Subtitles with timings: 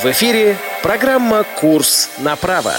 [0.00, 2.70] В эфире программа «Курс на право».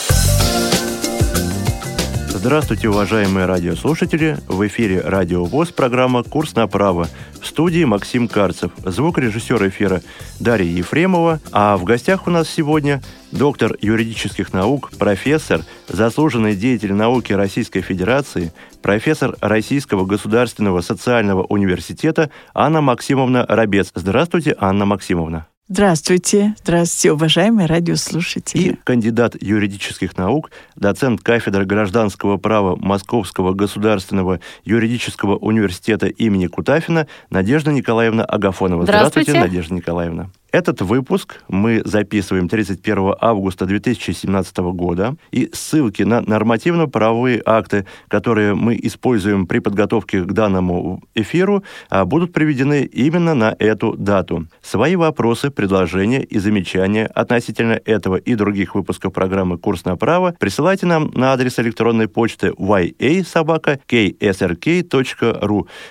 [2.29, 4.37] Здравствуйте, уважаемые радиослушатели!
[4.47, 7.09] В эфире Радио ВОЗ, программа «Курс на право».
[7.41, 10.01] В студии Максим Карцев, звукорежиссер эфира
[10.39, 11.41] Дарья Ефремова.
[11.51, 13.01] А в гостях у нас сегодня
[13.33, 22.79] доктор юридических наук, профессор, заслуженный деятель науки Российской Федерации, профессор Российского государственного социального университета Анна
[22.79, 23.91] Максимовна Рабец.
[23.93, 25.47] Здравствуйте, Анна Максимовна.
[25.71, 26.55] Здравствуйте.
[26.63, 28.61] Здравствуйте, уважаемые радиослушатели.
[28.61, 37.71] И кандидат юридических наук, доцент кафедры гражданского права Московского государственного юридического университета имени Кутафина Надежда
[37.71, 38.81] Николаевна Агафонова.
[38.81, 40.29] Здравствуйте, Здравствуйте Надежда Николаевна.
[40.51, 48.75] Этот выпуск мы записываем 31 августа 2017 года, и ссылки на нормативно-правовые акты, которые мы
[48.81, 54.47] используем при подготовке к данному эфиру, а, будут приведены именно на эту дату.
[54.61, 60.87] Свои вопросы, предложения и замечания относительно этого и других выпусков программы «Курс на право» присылайте
[60.87, 63.67] нам на адрес электронной почты ya.ksrk.ru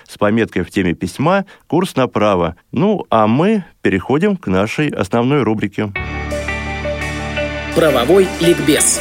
[0.07, 2.57] с пометкой в теме письма «Курс на право».
[2.71, 5.91] Ну, а мы переходим к нашей основной рубрике.
[7.75, 8.99] Правовой ликбез.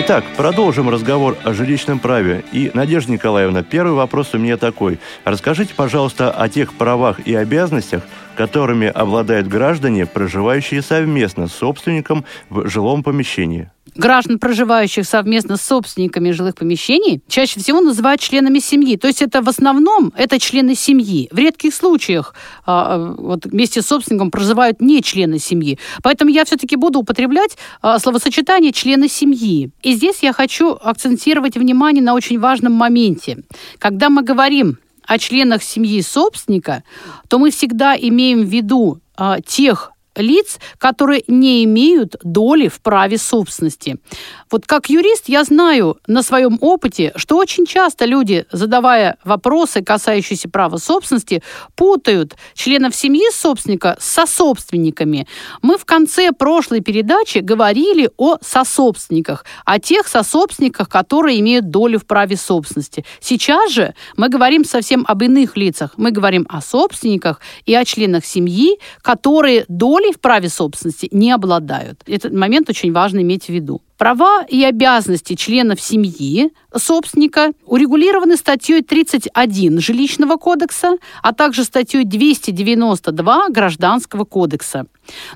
[0.00, 2.44] Итак, продолжим разговор о жилищном праве.
[2.52, 5.00] И, Надежда Николаевна, первый вопрос у меня такой.
[5.24, 8.04] Расскажите, пожалуйста, о тех правах и обязанностях,
[8.36, 16.30] которыми обладают граждане, проживающие совместно с собственником в жилом помещении граждан, проживающих совместно с собственниками
[16.30, 18.96] жилых помещений, чаще всего называют членами семьи.
[18.96, 21.28] То есть это в основном это члены семьи.
[21.32, 25.78] В редких случаях а, а, вот вместе с собственником проживают не члены семьи.
[26.02, 29.70] Поэтому я все-таки буду употреблять а, словосочетание члены семьи.
[29.82, 33.38] И здесь я хочу акцентировать внимание на очень важном моменте.
[33.78, 36.84] Когда мы говорим о членах семьи собственника,
[37.28, 43.18] то мы всегда имеем в виду а, тех лиц, которые не имеют доли в праве
[43.18, 43.98] собственности.
[44.50, 50.48] Вот как юрист я знаю на своем опыте, что очень часто люди, задавая вопросы, касающиеся
[50.48, 51.42] права собственности,
[51.76, 55.26] путают членов семьи собственника с сособственниками.
[55.62, 62.06] Мы в конце прошлой передачи говорили о сособственниках, о тех сособственниках, которые имеют долю в
[62.06, 63.04] праве собственности.
[63.20, 65.92] Сейчас же мы говорим совсем об иных лицах.
[65.96, 71.30] Мы говорим о собственниках и о членах семьи, которые доли долей в праве собственности не
[71.30, 72.02] обладают.
[72.06, 73.80] Этот момент очень важно иметь в виду.
[73.96, 83.48] Права и обязанности членов семьи собственника урегулированы статьей 31 Жилищного кодекса, а также статьей 292
[83.48, 84.86] Гражданского кодекса.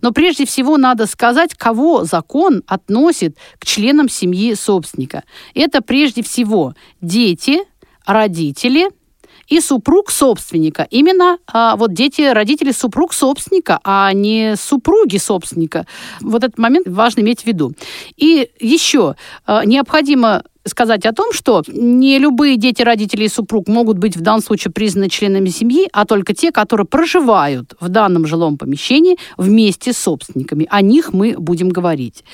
[0.01, 5.25] Но прежде всего надо сказать, кого закон относит к членам семьи собственника.
[5.55, 7.61] Это прежде всего дети,
[8.07, 8.89] родители–
[9.49, 10.87] и супруг собственника.
[10.91, 15.87] Именно а, вот дети, родители супруг собственника, а не супруги собственника.
[16.21, 17.73] Вот этот момент важно иметь в виду.
[18.17, 19.17] И еще
[19.47, 24.21] а, необходимо сказать о том, что не любые дети, родители и супруг могут быть в
[24.21, 29.93] данном случае признаны членами семьи, а только те, которые проживают в данном жилом помещении вместе
[29.93, 30.67] с собственниками.
[30.71, 32.25] О них мы будем говорить.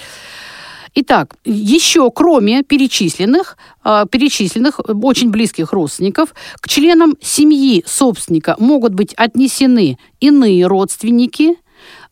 [1.00, 9.14] Итак, еще кроме перечисленных, а, перечисленных очень близких родственников, к членам семьи собственника могут быть
[9.14, 11.54] отнесены иные родственники,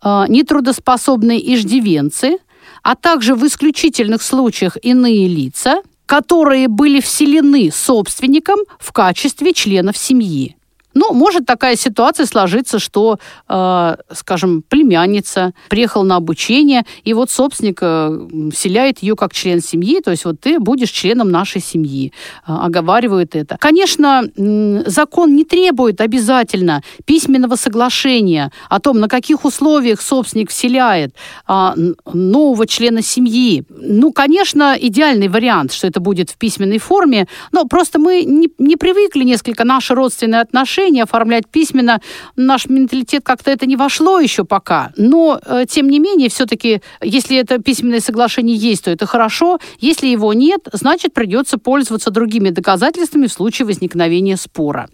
[0.00, 2.38] а, нетрудоспособные иждивенцы,
[2.84, 10.56] а также в исключительных случаях иные лица, которые были вселены собственником в качестве членов семьи.
[10.96, 13.18] Ну, может такая ситуация сложиться, что,
[13.50, 20.00] э, скажем, племянница приехала на обучение, и вот собственник э, вселяет ее как член семьи,
[20.00, 22.14] то есть вот ты будешь членом нашей семьи,
[22.48, 23.58] э, оговаривают это.
[23.60, 31.14] Конечно, э, закон не требует обязательно письменного соглашения о том, на каких условиях собственник вселяет
[31.46, 31.74] э,
[32.14, 33.64] нового члена семьи.
[33.68, 38.76] Ну, конечно, идеальный вариант, что это будет в письменной форме, но просто мы не, не
[38.76, 42.00] привыкли несколько наши родственные отношения соглашение оформлять письменно.
[42.36, 44.92] Наш менталитет как-то это не вошло еще пока.
[44.96, 49.58] Но, э, тем не менее, все-таки, если это письменное соглашение есть, то это хорошо.
[49.80, 54.88] Если его нет, значит, придется пользоваться другими доказательствами в случае возникновения спора.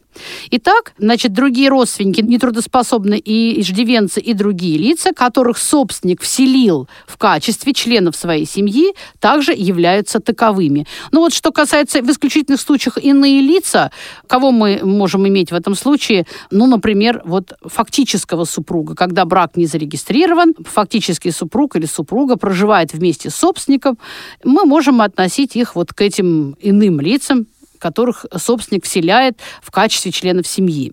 [0.51, 7.73] Итак, значит, другие родственники, нетрудоспособные и иждивенцы, и другие лица, которых собственник вселил в качестве
[7.73, 10.87] членов своей семьи, также являются таковыми.
[11.11, 13.91] Но вот что касается в исключительных случаях иные лица,
[14.27, 19.67] кого мы можем иметь в этом случае, ну, например, вот фактического супруга, когда брак не
[19.67, 23.99] зарегистрирован, фактический супруг или супруга проживает вместе с собственником,
[24.45, 27.47] мы можем относить их вот к этим иным лицам,
[27.83, 30.93] которых собственник вселяет в качестве членов семьи.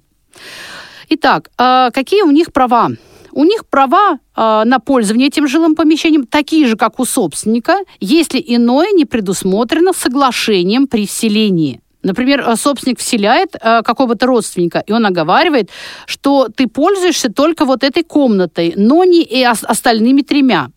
[1.10, 2.90] Итак, а какие у них права?
[3.32, 8.44] у них права э, на пользование этим жилым помещением такие же, как у собственника, если
[8.46, 11.82] иное не предусмотрено соглашением при вселении.
[12.02, 15.70] Например, э, собственник вселяет э, какого-то родственника, и он оговаривает,
[16.06, 20.70] что ты пользуешься только вот этой комнатой, но не и остальными тремя.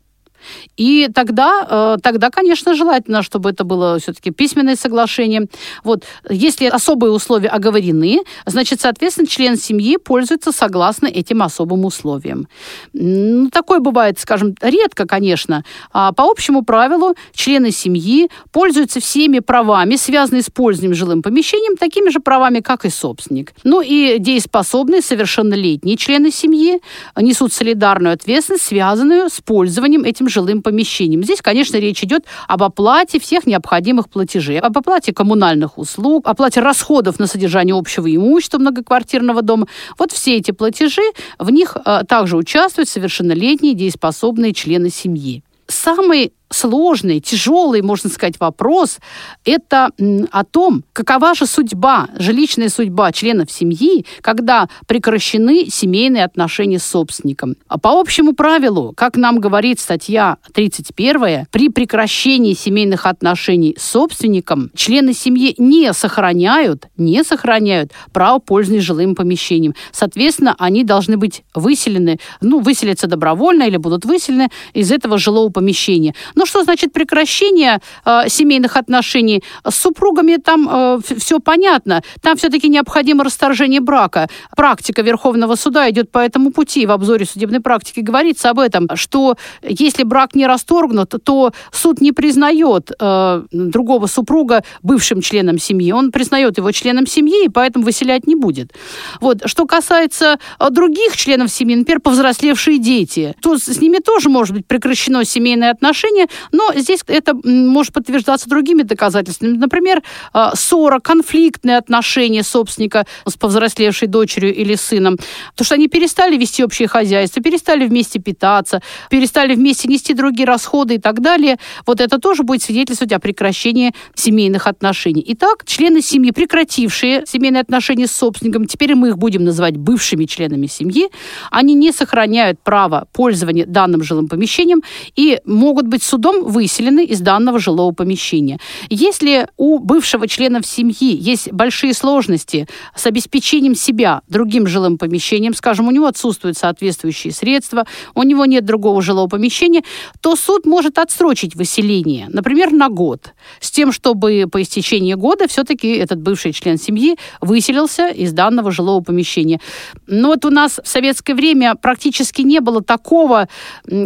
[0.76, 5.46] И тогда, э, тогда, конечно, желательно, чтобы это было все-таки письменное соглашение.
[5.84, 6.04] Вот.
[6.28, 12.48] Если особые условия оговорены, значит, соответственно, член семьи пользуется согласно этим особым условиям.
[12.92, 15.64] Ну, такое бывает, скажем, редко, конечно.
[15.92, 22.10] А по общему правилу члены семьи пользуются всеми правами, связанными с пользованием жилым помещением, такими
[22.10, 23.52] же правами, как и собственник.
[23.64, 26.80] Ну и дееспособные, совершеннолетние члены семьи
[27.16, 31.22] несут солидарную ответственность, связанную с пользованием этим жилым помещением.
[31.22, 37.18] Здесь, конечно, речь идет об оплате всех необходимых платежей, об оплате коммунальных услуг, оплате расходов
[37.18, 39.66] на содержание общего имущества многоквартирного дома.
[39.98, 41.02] Вот все эти платежи,
[41.38, 45.42] в них э, также участвуют совершеннолетние дееспособные члены семьи.
[45.68, 48.98] Самый сложный, тяжелый, можно сказать, вопрос–
[49.44, 49.90] это
[50.30, 57.56] о том, какова же судьба, жилищная судьба членов семьи, когда прекращены семейные отношения с собственником.
[57.68, 64.70] А по общему правилу, как нам говорит статья 31, при прекращении семейных отношений с собственником
[64.74, 69.74] члены семьи не сохраняют, не сохраняют право пользования жилым помещением.
[69.92, 76.14] Соответственно, они должны быть выселены, ну, выселятся добровольно или будут выселены из этого жилого помещения.
[76.42, 79.44] Ну, что значит прекращение э, семейных отношений?
[79.64, 82.02] С супругами там э, все понятно.
[82.20, 84.28] Там все-таки необходимо расторжение брака.
[84.56, 86.84] Практика Верховного суда идет по этому пути.
[86.84, 92.10] В обзоре судебной практики говорится об этом, что если брак не расторгнут, то суд не
[92.10, 95.92] признает э, другого супруга бывшим членом семьи.
[95.92, 98.72] Он признает его членом семьи, и поэтому выселять не будет.
[99.20, 99.42] Вот.
[99.44, 104.66] Что касается э, других членов семьи, например, повзрослевшие дети, то с ними тоже может быть
[104.66, 109.56] прекращено семейное отношение, но здесь это может подтверждаться другими доказательствами.
[109.56, 110.02] Например,
[110.34, 115.18] э, ссора, конфликтные отношения собственника с повзрослевшей дочерью или сыном.
[115.54, 120.94] То, что они перестали вести общее хозяйство, перестали вместе питаться, перестали вместе нести другие расходы
[120.94, 121.58] и так далее.
[121.86, 125.24] Вот это тоже будет свидетельствовать о прекращении семейных отношений.
[125.28, 130.66] Итак, члены семьи, прекратившие семейные отношения с собственником, теперь мы их будем называть бывшими членами
[130.66, 131.08] семьи,
[131.50, 134.82] они не сохраняют право пользования данным жилым помещением
[135.16, 138.58] и могут быть судом выселены из данного жилого помещения.
[138.90, 145.88] Если у бывшего члена семьи есть большие сложности с обеспечением себя другим жилым помещением, скажем,
[145.88, 149.84] у него отсутствуют соответствующие средства, у него нет другого жилого помещения,
[150.20, 155.96] то суд может отсрочить выселение, например, на год, с тем, чтобы по истечении года все-таки
[155.96, 159.60] этот бывший член семьи выселился из данного жилого помещения.
[160.06, 163.48] Но вот у нас в советское время практически не было такого,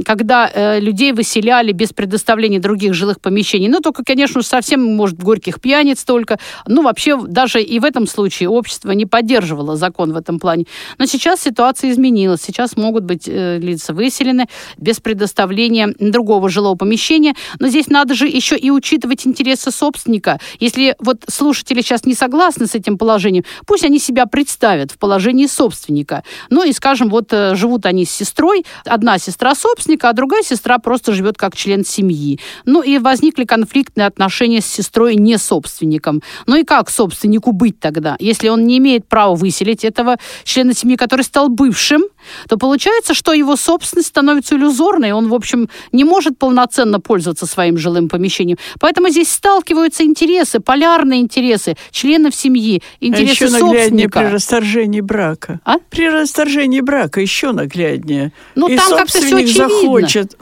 [0.05, 3.69] когда э, людей выселяли без предоставления других жилых помещений.
[3.69, 6.38] Ну, только, конечно, совсем, может, горьких пьяниц только.
[6.66, 10.66] Ну, вообще, даже и в этом случае общество не поддерживало закон в этом плане.
[10.98, 12.43] Но сейчас ситуация изменилась.
[12.43, 14.46] Сейчас могут быть э, лица выселены
[14.76, 17.34] без предоставления другого жилого помещения.
[17.58, 20.38] Но здесь надо же еще и учитывать интересы собственника.
[20.60, 25.46] Если вот слушатели сейчас не согласны с этим положением, пусть они себя представят в положении
[25.46, 26.22] собственника.
[26.50, 30.79] Ну и, скажем, вот э, живут они с сестрой, одна сестра собственника, а другая сестра
[30.79, 32.38] просто живет как член семьи.
[32.64, 36.22] Ну и возникли конфликтные отношения с сестрой не собственником.
[36.46, 38.16] Ну и как собственнику быть тогда?
[38.19, 42.02] Если он не имеет права выселить этого члена семьи, который стал бывшим,
[42.48, 47.78] то получается, что его собственность становится иллюзорной, он, в общем, не может полноценно пользоваться своим
[47.78, 48.58] жилым помещением.
[48.80, 54.20] Поэтому здесь сталкиваются интересы, полярные интересы членов семьи, интересы а еще собственника.
[54.20, 55.60] при расторжении брака.
[55.64, 55.76] А?
[55.90, 58.32] При расторжении брака еще нагляднее.
[58.54, 59.68] Ну, там как-то все очевидно.
[59.68, 60.36] Захочет,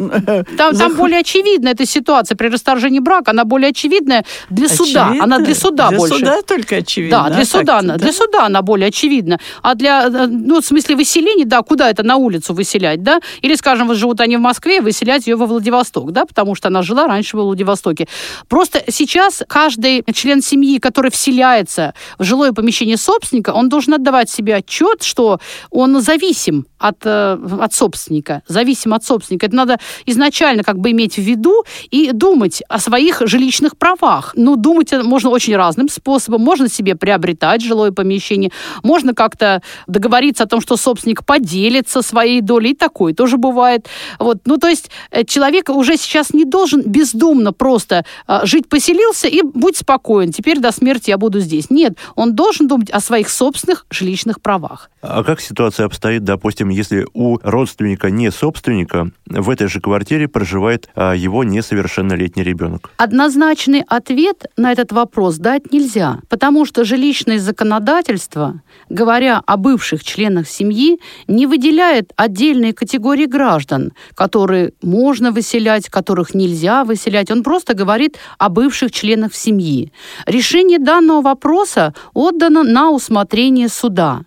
[0.57, 4.87] там, там более очевидна эта ситуация при расторжении брака, она более очевидная для Очевидно?
[4.87, 5.15] суда.
[5.21, 6.19] Она для суда для больше.
[6.19, 7.23] Для суда только очевидна.
[7.25, 8.05] Да, для а суда, она, да?
[8.05, 9.39] для суда она более очевидна.
[9.63, 13.19] А для, э, ну, в смысле выселения, да, куда это на улицу выселять, да?
[13.43, 16.83] Или, скажем, вот живут они в Москве, выселять ее во Владивосток, да, потому что она
[16.83, 18.07] жила раньше во Владивостоке.
[18.49, 24.55] Просто сейчас каждый член семьи, который вселяется в жилое помещение собственника, он должен отдавать себе
[24.55, 25.41] отчет, что
[25.71, 29.47] он зависим от, э, от собственника, зависим от собственника.
[29.47, 34.33] Это надо изначально как бы иметь в виду и думать о своих жилищных правах.
[34.37, 36.43] Ну, думать можно очень разным способом.
[36.43, 38.53] Можно себе приобретать жилое помещение,
[38.85, 43.89] можно как-то договориться о том, что собственник поделит поделится своей долей, и такое тоже бывает.
[44.19, 44.39] Вот.
[44.45, 49.41] Ну, то есть э, человек уже сейчас не должен бездумно просто э, жить поселился и
[49.43, 51.71] будь спокоен, теперь до смерти я буду здесь.
[51.71, 54.91] Нет, он должен думать о своих собственных жилищных правах.
[55.01, 60.89] А как ситуация обстоит, допустим, если у родственника не собственника в этой же квартире проживает
[60.95, 62.91] а, его несовершеннолетний ребенок?
[62.97, 70.49] Однозначный ответ на этот вопрос дать нельзя, потому что жилищное законодательство, говоря о бывших членах
[70.49, 77.31] семьи, не выделяет отдельные категории граждан, которые можно выселять, которых нельзя выселять.
[77.31, 79.93] Он просто говорит о бывших членах семьи.
[80.27, 84.23] Решение данного вопроса отдано на усмотрение суда.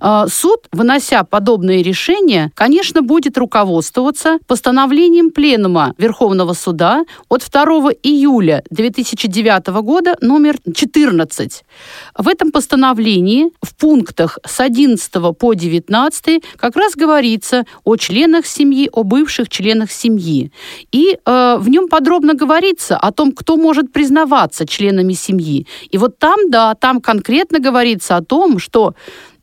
[0.00, 7.64] А, суд, вынося подобные решения, конечно, будет руководствоваться постановлением Пленума Верховного суда от 2
[8.02, 11.64] июля 2009 года номер 14.
[12.16, 18.88] В этом постановлении в пунктах с 11 по 19 как раз говорится о членах семьи,
[18.92, 20.52] о бывших членах семьи.
[20.92, 25.66] И э, в нем подробно говорится о том, кто может признаваться членами семьи.
[25.90, 28.94] И вот там, да, там конкретно говорится о том, что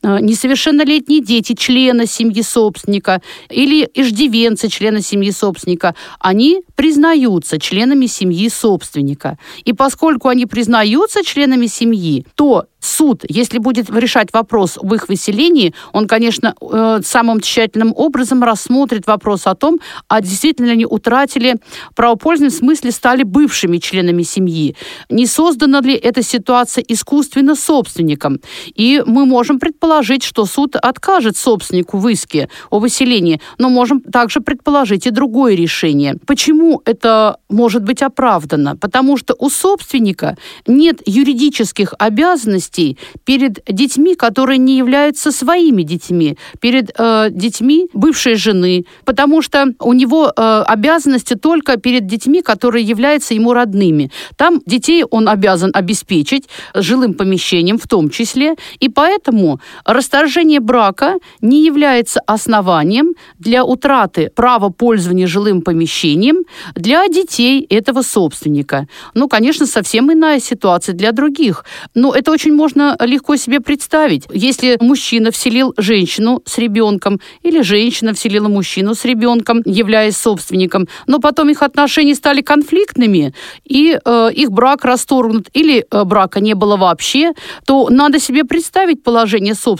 [0.03, 9.38] несовершеннолетние дети члена семьи собственника или иждивенцы члена семьи собственника, они признаются членами семьи собственника.
[9.63, 15.74] И поскольку они признаются членами семьи, то суд, если будет решать вопрос об их выселении,
[15.93, 21.58] он, конечно, э, самым тщательным образом рассмотрит вопрос о том, а действительно ли они утратили
[21.96, 24.75] право пользования, в смысле стали бывшими членами семьи.
[25.10, 28.39] Не создана ли эта ситуация искусственно собственником?
[28.74, 29.90] И мы можем предположить,
[30.24, 36.15] что суд откажет собственнику в иске о выселении, но можем также предположить и другое решение.
[36.25, 38.75] Почему это может быть оправдано?
[38.77, 46.91] Потому что у собственника нет юридических обязанностей перед детьми, которые не являются своими детьми, перед
[46.98, 53.33] э, детьми бывшей жены, потому что у него э, обязанности только перед детьми, которые являются
[53.33, 54.12] ему родными.
[54.38, 61.65] Там детей он обязан обеспечить жилым помещением в том числе, и поэтому расторжение брака не
[61.65, 66.43] является основанием для утраты права пользования жилым помещением
[66.75, 68.88] для детей этого собственника.
[69.13, 71.65] Ну, конечно, совсем иная ситуация для других.
[71.95, 74.25] Но это очень можно легко себе представить.
[74.31, 81.19] Если мужчина вселил женщину с ребенком или женщина вселила мужчину с ребенком, являясь собственником, но
[81.19, 83.33] потом их отношения стали конфликтными,
[83.63, 87.33] и э, их брак расторгнут, или э, брака не было вообще,
[87.65, 89.70] то надо себе представить положение собственника.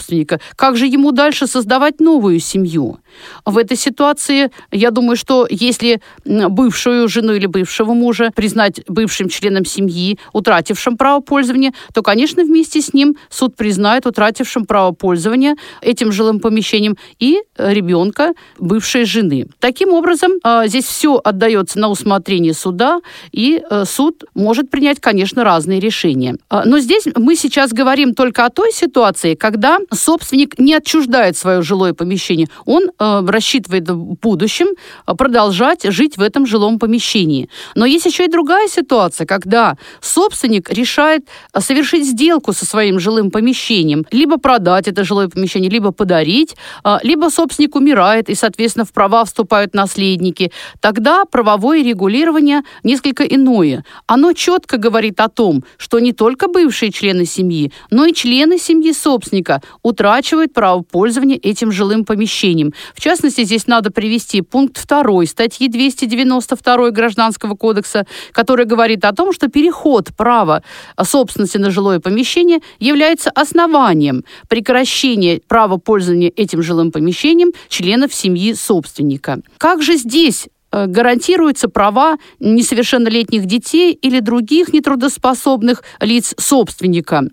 [0.56, 3.00] Как же ему дальше создавать новую семью?
[3.46, 9.66] В этой ситуации, я думаю, что если бывшую жену или бывшего мужа признать бывшим членом
[9.66, 16.12] семьи, утратившим право пользования, то, конечно, вместе с ним суд признает утратившим право пользования этим
[16.12, 19.48] жилым помещением и ребенка бывшей жены.
[19.60, 23.02] Таким образом, а, здесь все отдается на усмотрение суда,
[23.32, 26.36] и э, суд может принять, конечно, разные решения.
[26.50, 31.94] Но здесь мы сейчас говорим только о той ситуации, когда собственник не отчуждает свое жилое
[31.94, 32.48] помещение.
[32.66, 34.68] Он э, рассчитывает в будущем
[35.06, 37.50] продолжать жить в этом жилом помещении.
[37.74, 41.28] Но есть еще и другая ситуация, когда собственник решает
[41.58, 46.56] совершить сделку со своим жилым помещением, либо продать это жилое помещение, либо подарить,
[47.02, 53.84] либо собственник умирает, и, соответственно, в права вступают наследники, тогда правовое регулирование несколько иное.
[54.06, 58.94] Оно четко говорит о том, что не только бывшие члены семьи, но и члены семьи
[58.94, 62.74] собственника утрачивают право пользования этим жилым помещением.
[62.96, 69.34] В частности, здесь надо привести пункт 2 статьи 292 Гражданского кодекса, который говорит о том,
[69.34, 70.64] что переход права
[71.02, 79.40] собственности на жилое помещение является основанием прекращения права пользования этим жилым помещением членов семьи собственника.
[79.58, 87.24] Как же здесь гарантируются права несовершеннолетних детей или других нетрудоспособных лиц собственника.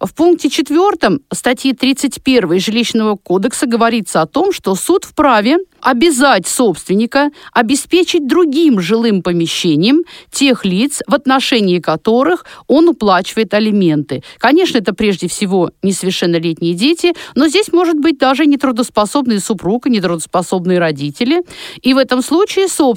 [0.00, 7.30] В пункте 4 статьи 31 Жилищного кодекса говорится о том, что суд вправе обязать собственника
[7.52, 14.22] обеспечить другим жилым помещением тех лиц, в отношении которых он уплачивает алименты.
[14.38, 20.78] Конечно, это прежде всего несовершеннолетние дети, но здесь может быть даже нетрудоспособный супруг и нетрудоспособные
[20.78, 21.42] родители.
[21.82, 22.87] И в этом случае собственник,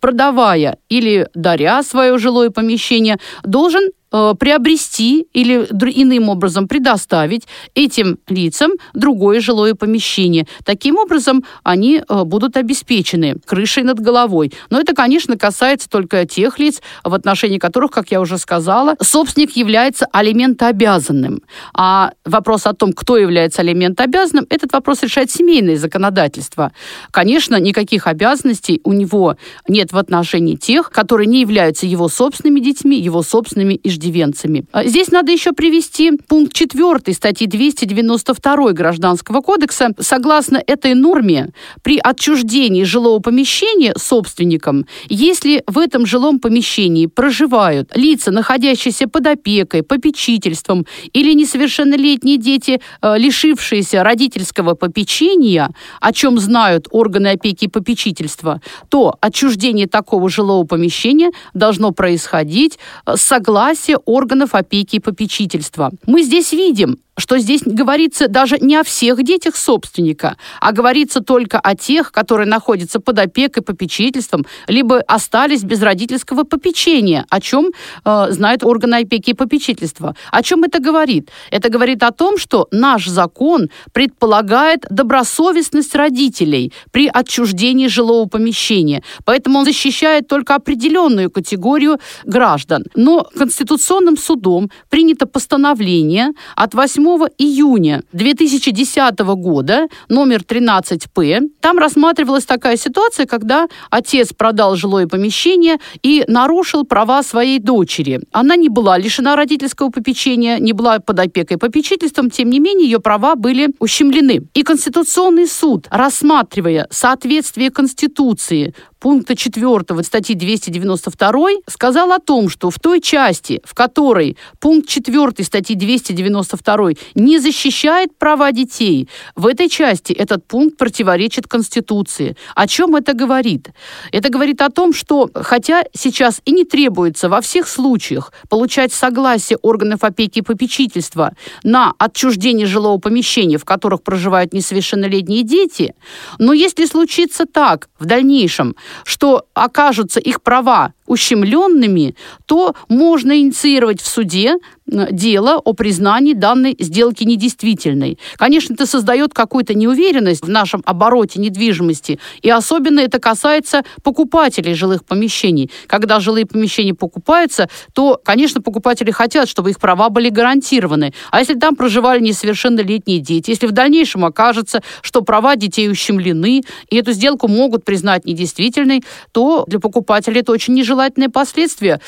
[0.00, 9.40] продавая или даря свое жилое помещение, должен приобрести или иным образом предоставить этим лицам другое
[9.40, 10.46] жилое помещение.
[10.64, 14.52] Таким образом, они э, будут обеспечены крышей над головой.
[14.70, 19.56] Но это, конечно, касается только тех лиц, в отношении которых, как я уже сказала, собственник
[19.56, 21.42] является алиментообязанным.
[21.74, 26.72] А вопрос о том, кто является алиментообязанным, этот вопрос решает семейное законодательство.
[27.10, 29.36] Конечно, никаких обязанностей у него
[29.68, 34.64] нет в отношении тех, которые не являются его собственными детьми, его собственными иждивенцами.
[34.72, 39.90] А здесь надо еще привести пункт 4 статьи 292 Гражданского кодекса.
[39.98, 41.50] Согласно этой норме,
[41.82, 49.82] при отчуждении жилого помещения собственником, если в этом жилом помещении проживают лица, находящиеся под опекой,
[49.82, 58.60] попечительством или несовершеннолетние дети, э, лишившиеся родительского попечения, о чем знают органы опеки и попечительства,
[58.88, 65.90] то отчуждение такого жилого помещения должно происходить с согласия органов опеки и попечительства.
[66.06, 71.58] Мы здесь видим, что здесь говорится даже не о всех детях собственника, а говорится только
[71.58, 77.70] о тех, которые находятся под опекой, попечительством, либо остались без родительского попечения, о чем
[78.04, 80.14] э, знают органы опеки и попечительства.
[80.30, 81.30] О чем это говорит?
[81.50, 89.02] Это говорит о том, что наш закон предполагает добросовестность родителей при отчуждении жилого помещения.
[89.24, 92.84] Поэтому он защищает только определенную категорию граждан.
[92.94, 97.07] Но Конституционным судом принято постановление от 8
[97.38, 101.48] июня 2010 года, номер 13П.
[101.60, 108.20] Там рассматривалась такая ситуация, когда отец продал жилое помещение и нарушил права своей дочери.
[108.32, 113.00] Она не была лишена родительского попечения, не была под опекой попечительством, тем не менее ее
[113.00, 114.48] права были ущемлены.
[114.54, 122.78] И Конституционный суд, рассматривая соответствие Конституции пункта 4 статьи 292 сказал о том, что в
[122.78, 130.12] той части, в которой пункт 4 статьи 292 не защищает права детей, в этой части
[130.12, 132.36] этот пункт противоречит Конституции.
[132.54, 133.70] О чем это говорит?
[134.12, 139.58] Это говорит о том, что хотя сейчас и не требуется во всех случаях получать согласие
[139.62, 145.94] органов опеки и попечительства на отчуждение жилого помещения, в которых проживают несовершеннолетние дети,
[146.38, 148.74] но если случится так в дальнейшем,
[149.04, 152.14] что окажутся их права ущемленными,
[152.46, 158.18] то можно инициировать в суде дело о признании данной сделки недействительной.
[158.36, 165.04] Конечно, это создает какую-то неуверенность в нашем обороте недвижимости, и особенно это касается покупателей жилых
[165.04, 165.70] помещений.
[165.86, 171.12] Когда жилые помещения покупаются, то, конечно, покупатели хотят, чтобы их права были гарантированы.
[171.30, 176.96] А если там проживали несовершеннолетние дети, если в дальнейшем окажется, что права детей ущемлены, и
[176.96, 179.02] эту сделку могут признать недействительной,
[179.32, 182.00] то для покупателей это очень нежелательные последствия.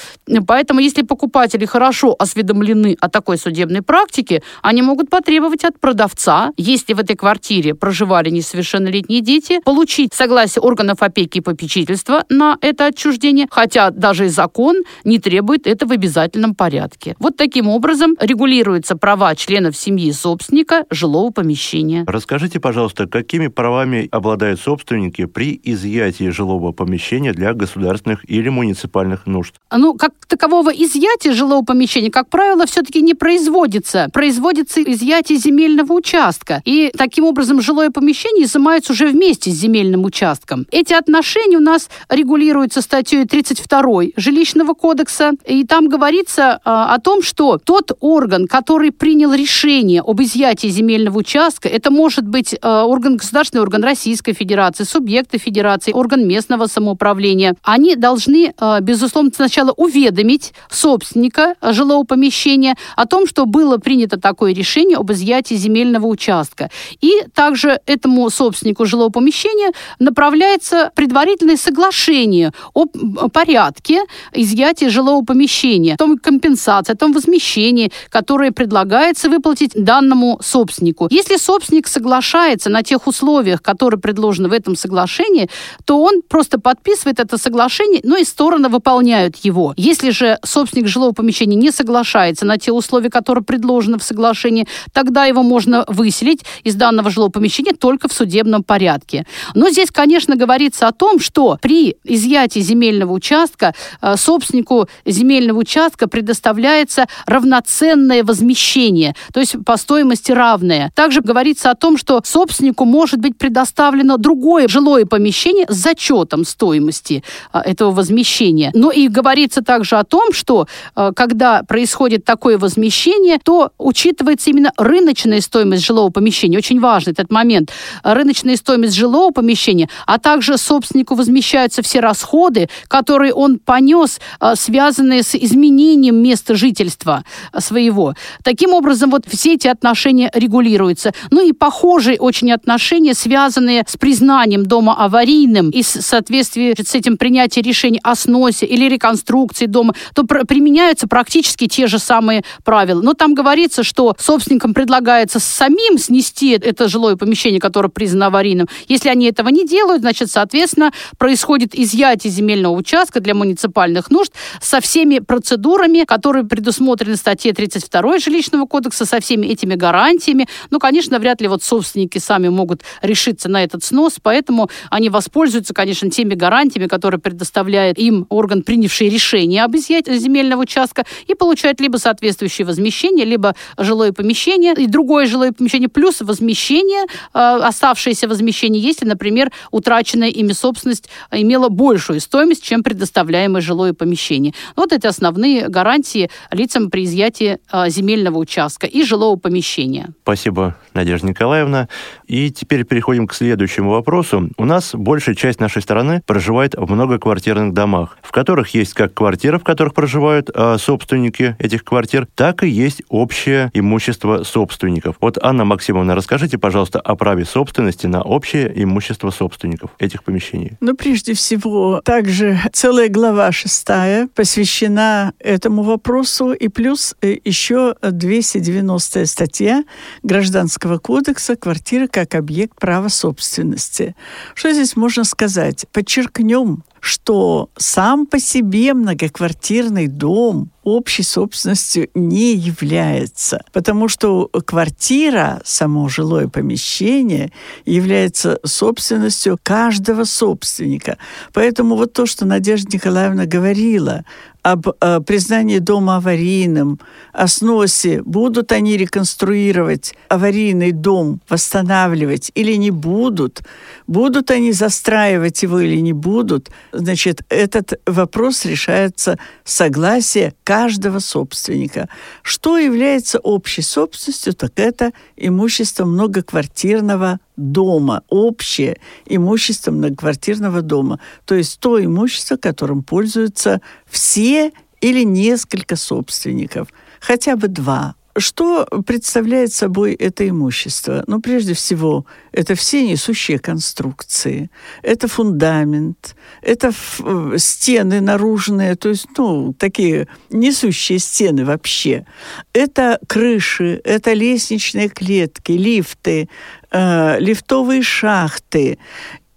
[0.46, 6.94] Поэтому, если покупатели хорошо осведомлены о такой судебной практике, они могут потребовать от продавца, если
[6.94, 13.46] в этой квартире проживали несовершеннолетние дети, получить согласие органов опеки и попечительства на это отчуждение,
[13.50, 17.14] хотя даже и закон не требует это в обязательном порядке.
[17.18, 22.04] Вот таким образом регулируются права членов семьи собственника жилого помещения.
[22.06, 28.79] Расскажите, пожалуйста, какими правами обладают собственники при изъятии жилого помещения для государственных или муниципальных
[29.26, 29.54] нужд?
[29.72, 34.08] Ну, как такового изъятия жилого помещения, как правило, все-таки не производится.
[34.12, 36.62] Производится изъятие земельного участка.
[36.64, 40.66] И таким образом жилое помещение изымается уже вместе с земельным участком.
[40.70, 43.80] Эти отношения у нас регулируются статьей 32
[44.16, 45.32] Жилищного кодекса.
[45.46, 51.18] И там говорится э, о том, что тот орган, который принял решение об изъятии земельного
[51.18, 57.54] участка, это может быть э, орган, государственный орган Российской Федерации, субъекты Федерации, орган местного самоуправления.
[57.62, 64.54] Они должны, э, безусловно, сначала уведомить собственника жилого помещения, о том, что было принято такое
[64.54, 66.70] решение об изъятии земельного участка.
[67.00, 72.86] И также этому собственнику жилого помещения направляется предварительное соглашение о
[73.32, 74.02] порядке
[74.32, 81.08] изъятия жилого помещения, о том компенсации, о том возмещении, которое предлагается выплатить данному собственнику.
[81.10, 85.48] Если собственник соглашается на тех условиях, которые предложены в этом соглашении,
[85.84, 89.74] то он просто подписывает это соглашение, но и стороны выполняют его.
[89.76, 95.24] Если же собственник жилого помещения не соглашается на те условия, которые предложены в соглашении, тогда
[95.24, 99.26] его можно выселить из данного жилого помещения только в судебном порядке.
[99.54, 106.08] Но здесь, конечно, говорится о том, что при изъятии земельного участка э, собственнику земельного участка
[106.08, 110.92] предоставляется равноценное возмещение, то есть по стоимости равное.
[110.94, 117.22] Также говорится о том, что собственнику может быть предоставлено другое жилое помещение с зачетом стоимости
[117.52, 118.70] э, этого возмещения помещения.
[118.74, 124.72] Но и говорится также о том, что э, когда происходит такое возмещение, то учитывается именно
[124.76, 126.58] рыночная стоимость жилого помещения.
[126.58, 127.70] Очень важный этот момент.
[128.02, 135.22] Рыночная стоимость жилого помещения, а также собственнику возмещаются все расходы, которые он понес, э, связанные
[135.22, 137.24] с изменением места жительства
[137.58, 138.14] своего.
[138.44, 141.12] Таким образом, вот все эти отношения регулируются.
[141.30, 147.16] Ну и похожие очень отношения, связанные с признанием дома аварийным и в соответствии с этим
[147.16, 153.02] принятием решений о сносе или реконструкции дома, то пр применяются практически те же самые правила.
[153.02, 158.68] Но там говорится, что собственникам предлагается самим снести это жилое помещение, которое признано аварийным.
[158.88, 164.80] Если они этого не делают, значит, соответственно, происходит изъятие земельного участка для муниципальных нужд со
[164.80, 170.46] всеми процедурами, которые предусмотрены в статье 32 жилищного кодекса, со всеми этими гарантиями.
[170.70, 175.74] Ну, конечно, вряд ли вот собственники сами могут решиться на этот снос, поэтому они воспользуются,
[175.74, 181.80] конечно, теми гарантиями, которые предоставляет им орган, принявший решение об изъятии земельного участка, и получают
[181.80, 188.82] либо соответствующее возмещение, либо жилое помещение, и другое жилое помещение, плюс возмещение, э, оставшееся возмещение,
[188.82, 194.54] если, например, утраченная ими собственность имела большую стоимость, чем предоставляемое жилое помещение.
[194.76, 200.10] Вот эти основные гарантии лицам при изъятии э, земельного участка и жилого помещения.
[200.22, 201.88] Спасибо, Надежда Николаевна.
[202.26, 204.50] И теперь переходим к следующему вопросу.
[204.56, 209.58] У нас большая часть нашей страны проживает в многоквартирных домах, в которых есть как квартиры,
[209.58, 215.16] в которых проживают э, собственники этих квартир, так и есть общее имущество собственников.
[215.20, 220.76] Вот, Анна Максимовна, расскажите, пожалуйста, о праве собственности на общее имущество собственников этих помещений.
[220.80, 229.26] Ну, прежде всего, также целая глава шестая посвящена этому вопросу, и плюс э, еще 290
[229.26, 229.84] статья
[230.22, 234.14] Гражданского кодекса «Квартира как объект права собственности».
[234.54, 235.86] Что здесь можно сказать?
[235.92, 246.08] Подчеркнем, что сам по себе многоквартирный дом общей собственностью не является, потому что квартира, само
[246.08, 247.52] жилое помещение,
[247.84, 251.18] является собственностью каждого собственника.
[251.52, 254.24] Поэтому вот то, что Надежда Николаевна говорила
[254.62, 256.98] об э, признании дома аварийным,
[257.32, 263.62] о сносе, будут они реконструировать аварийный дом, восстанавливать или не будут,
[264.06, 270.79] будут они застраивать его или не будут, значит, этот вопрос решается согласие каждого
[271.20, 272.08] собственника.
[272.42, 281.20] Что является общей собственностью, так это имущество многоквартирного дома, общее имущество многоквартирного дома.
[281.44, 286.88] То есть то имущество, которым пользуются все или несколько собственников,
[287.20, 291.24] хотя бы два что представляет собой это имущество?
[291.26, 294.70] Ну, прежде всего, это все несущие конструкции,
[295.02, 302.24] это фундамент, это э, стены наружные, то есть, ну, такие несущие стены вообще.
[302.72, 306.48] Это крыши, это лестничные клетки, лифты,
[306.90, 308.98] э, лифтовые шахты.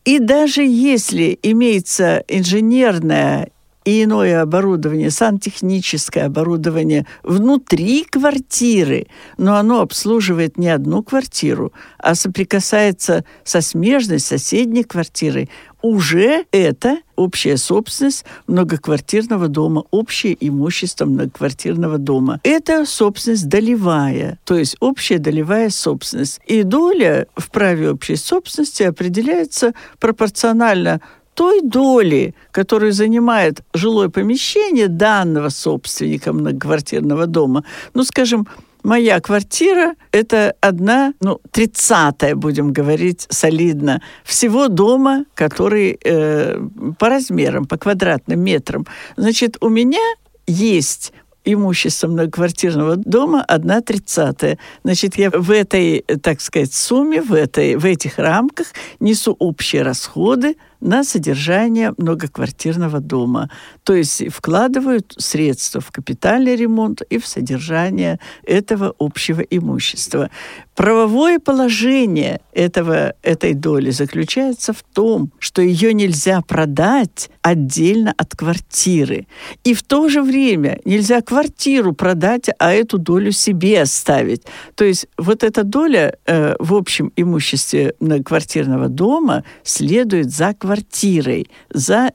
[0.03, 3.52] И даже если имеется инженерная
[3.85, 13.25] и иное оборудование, сантехническое оборудование внутри квартиры, но оно обслуживает не одну квартиру, а соприкасается
[13.43, 15.49] со смежной соседней квартирой,
[15.83, 22.39] уже это общая собственность многоквартирного дома, общее имущество многоквартирного дома.
[22.43, 26.39] Это собственность долевая, то есть общая долевая собственность.
[26.47, 31.01] И доля в праве общей собственности определяется пропорционально
[31.33, 38.47] той доли, которую занимает жилое помещение данного собственника многоквартирного дома, ну, скажем,
[38.83, 46.59] моя квартира– это одна, ну, тридцатая, будем говорить солидно, всего дома, который э,
[46.99, 48.85] по размерам, по квадратным метрам.
[49.17, 50.03] Значит, у меня
[50.45, 51.13] есть
[51.45, 54.57] имущество многоквартирного дома одна тридцатая.
[54.83, 58.67] Значит, я в этой, так сказать, сумме, в, этой, в этих рамках
[58.99, 63.49] несу общие расходы на содержание многоквартирного дома.
[63.83, 70.29] То есть вкладывают средства в капитальный ремонт и в содержание этого общего имущества.
[70.75, 79.27] Правовое положение этого, этой доли заключается в том, что ее нельзя продать отдельно от квартиры.
[79.63, 84.43] И в то же время нельзя квартиру продать, а эту долю себе оставить.
[84.75, 91.49] То есть вот эта доля э, в общем имуществе многоквартирного дома следует за квартирой квартирой,
[91.71, 92.13] за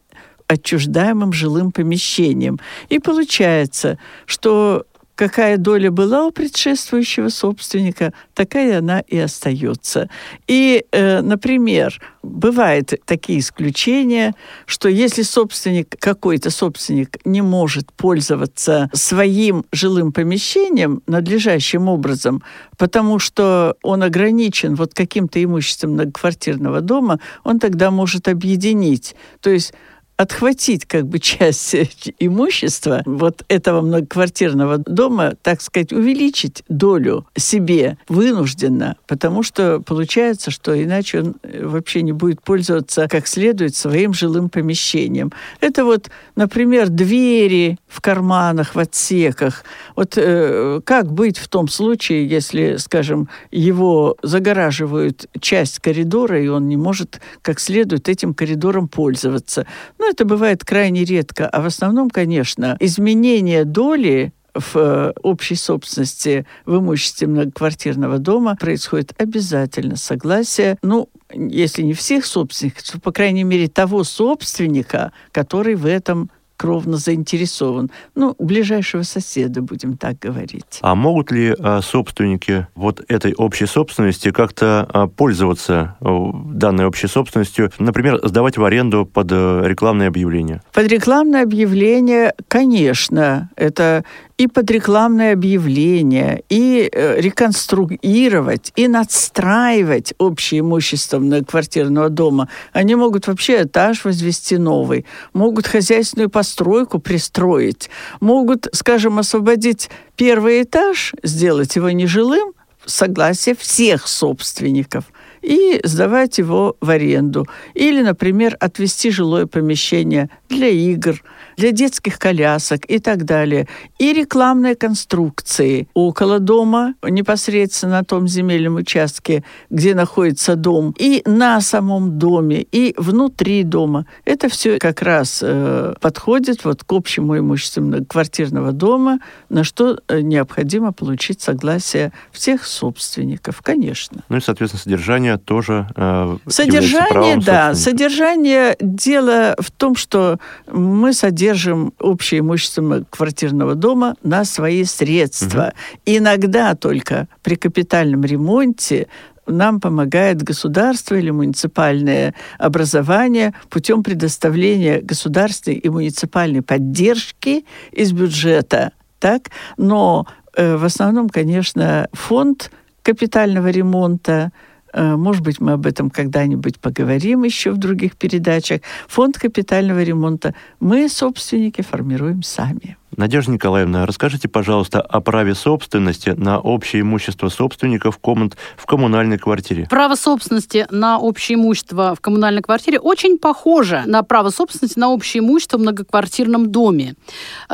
[0.49, 2.59] отчуждаемым жилым помещением.
[2.89, 4.87] И получается, что
[5.19, 10.09] какая доля была у предшествующего собственника, такая она и остается.
[10.47, 14.33] И, э, например, бывают такие исключения,
[14.65, 22.45] что если собственник, какой-то собственник не может пользоваться своим жилым помещением надлежащим образом,
[22.77, 29.17] потому что он ограничен вот каким-то имуществом многоквартирного дома, он тогда может объединить.
[29.41, 29.75] То есть
[30.19, 31.75] отхватить как бы часть
[32.19, 40.81] имущества вот этого многоквартирного дома, так сказать, увеличить долю себе вынужденно, потому что получается, что
[40.83, 45.33] иначе он э, вообще не будет пользоваться как следует своим жилым помещением.
[45.61, 49.65] Это вот, например, двери в карманах, в отсеках.
[49.95, 56.67] Вот э, как быть в том случае, если, скажем, его загораживают часть коридора, и он
[56.69, 59.65] не может как следует этим коридором пользоваться?
[59.99, 66.47] Ну, это бывает крайне редко, а в основном, конечно, изменение доли в э, общей собственности
[66.65, 73.45] в имуществе многоквартирного дома происходит обязательно согласие, ну, если не всех собственников, то, по крайней
[73.45, 77.91] мере, того собственника, который в этом кровно заинтересован.
[78.15, 80.81] Ну, ближайшего соседа, будем так говорить.
[80.83, 87.07] А могут ли а, собственники вот этой общей собственности как-то а, пользоваться а, данной общей
[87.07, 90.61] собственностью, например, сдавать в аренду под а, рекламное объявление?
[90.73, 94.05] Под рекламное объявление, конечно, это
[94.39, 102.49] и под рекламное объявление, и э, реконструировать, и надстраивать общее имущество многоквартирного дома.
[102.73, 111.15] Они могут вообще этаж возвести новый, могут хозяйственную постройку пристроить, могут, скажем, освободить первый этаж,
[111.25, 112.53] сделать его нежилым,
[112.87, 115.05] согласие всех собственников
[115.43, 117.45] и сдавать его в аренду.
[117.75, 121.21] Или, например, отвести жилое помещение для игр–
[121.59, 123.67] для детских колясок и так далее.
[123.99, 131.61] И рекламные конструкции около дома, непосредственно на том земельном участке, где находится дом, и на
[131.61, 134.07] самом доме, и внутри дома.
[134.25, 139.19] Это все как раз э, подходит вот к общему имуществу квартирного дома,
[139.49, 144.23] на что э, необходимо получить согласие всех собственников, конечно.
[144.29, 147.75] Ну и, соответственно, содержание тоже э, Содержание, да.
[147.75, 150.39] Содержание, дело в том, что
[150.71, 155.73] мы содержим держим общее имущество квартирного дома на свои средства.
[155.73, 156.17] Угу.
[156.17, 159.07] Иногда только при капитальном ремонте
[159.47, 168.93] нам помогает государство или муниципальное образование путем предоставления государственной и муниципальной поддержки из бюджета.
[169.19, 169.51] Так?
[169.79, 172.71] Но э, в основном, конечно, фонд
[173.03, 174.53] капитального ремонта
[174.95, 178.81] может быть, мы об этом когда-нибудь поговорим еще в других передачах.
[179.09, 182.97] Фонд капитального ремонта мы, собственники, формируем сами.
[183.17, 189.87] Надежда Николаевна, расскажите, пожалуйста, о праве собственности на общее имущество собственников комнат в коммунальной квартире.
[189.89, 195.41] Право собственности на общее имущество в коммунальной квартире очень похоже на право собственности на общее
[195.41, 197.15] имущество в многоквартирном доме.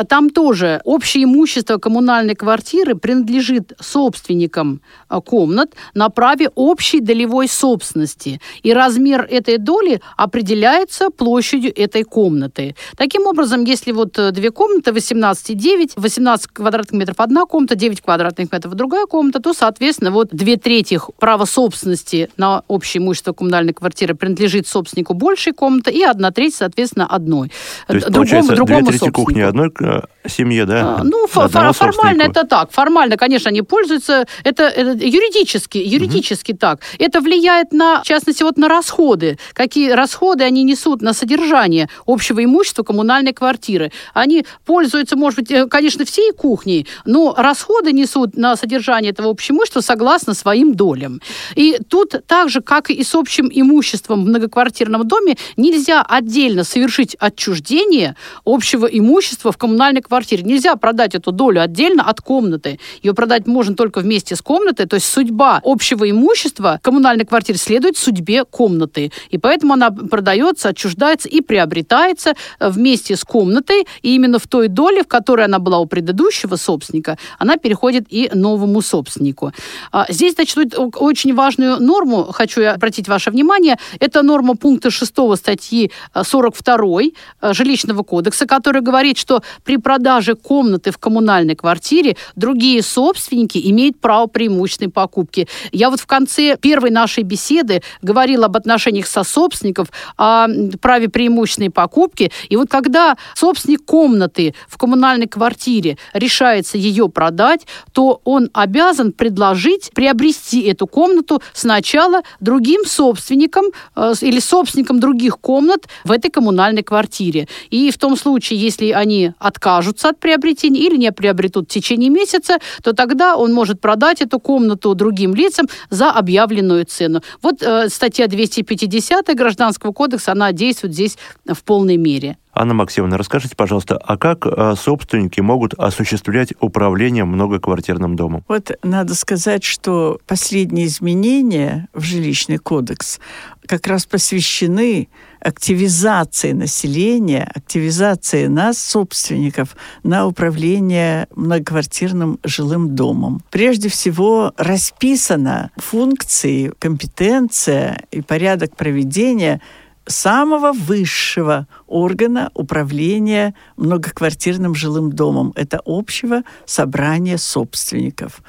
[0.09, 8.41] Там тоже общее имущество коммунальной квартиры принадлежит собственникам э, комнат на праве общей долевой собственности.
[8.63, 12.77] И размер этой доли определяется площадью этой комнаты.
[12.97, 18.01] Таким образом, если вот э, две комнаты 18 18,9, 18 квадратных метров одна комната, 9
[18.01, 23.73] квадратных метров другая комната, то, соответственно, вот две трети права собственности на общее имущество коммунальной
[23.73, 27.51] квартиры принадлежит собственнику большей комнаты, и одна треть, соответственно, одной.
[27.87, 30.97] То есть, другому, другому две трети кухни одной э, семье, да?
[31.01, 32.71] А, ну, формально это так.
[32.71, 34.27] Формально, конечно, они пользуются.
[34.45, 36.59] Это, это юридически, юридически угу.
[36.59, 36.81] так.
[36.99, 39.39] Это влияет на, в частности, вот на расходы.
[39.53, 43.93] Какие расходы они несут на содержание общего имущества коммунальной квартиры.
[44.13, 49.31] Они пользуются пользуются, может быть, э, конечно, всей кухней, но расходы несут на содержание этого
[49.31, 51.21] общего имущества согласно своим долям.
[51.57, 57.17] И тут так же, как и с общим имуществом в многоквартирном доме, нельзя отдельно совершить
[57.21, 60.43] отчуждение общего имущества в коммунальной квартире.
[60.43, 62.79] Нельзя продать эту долю отдельно от комнаты.
[63.03, 64.87] Ее продать можно только вместе с комнатой.
[64.87, 69.13] То есть судьба общего имущества в коммунальной квартире следует судьбе комнаты.
[69.31, 73.87] И поэтому она продается, отчуждается и приобретается э, вместе с комнатой.
[74.03, 78.31] И именно в той доле, в которой она была у предыдущего собственника, она переходит и
[78.35, 79.53] новому собственнику.
[79.93, 85.91] А, здесь, значит, очень важную норму, хочу обратить ваше внимание, это норма пункта 6 статьи
[86.15, 87.01] 42 а,
[87.41, 94.01] а, жилищного кодекса, который говорит, что при продаже комнаты в коммунальной квартире другие собственники имеют
[94.01, 95.49] право преимущественной покупки.
[95.73, 100.49] Я вот в конце первой нашей беседы говорила об отношениях со собственников, о
[100.81, 102.33] праве преимущественной покупки.
[102.49, 109.13] И вот когда собственник комнаты в коммунальной коммунальной квартире решается ее продать, то он обязан
[109.13, 113.65] предложить приобрести эту комнату сначала другим собственникам
[113.97, 117.49] э, или собственникам других комнат в этой коммунальной квартире.
[117.71, 122.59] И в том случае, если они откажутся от приобретения или не приобретут в течение месяца,
[122.85, 127.21] то тогда он может продать эту комнату другим лицам за объявленную цену.
[127.43, 132.37] Вот э, статья 250 Гражданского кодекса, она действует здесь в полной мере.
[132.55, 138.45] Анна Максимовна, расскажите, пожалуйста, а как а, собственники могут осуществлять управление многоквартирным домом?
[138.49, 143.19] Вот надо сказать, что последние изменения в жилищный кодекс
[143.67, 145.09] как раз посвящены
[145.41, 153.43] активизации населения, активизации нас, собственников, на управление многоквартирным жилым домом.
[153.51, 159.61] Прежде всего расписана функции, компетенция и порядок проведения
[160.07, 165.53] самого высшего органа управления многоквартирным жилым домом.
[165.57, 168.43] Это общего собрания собственников.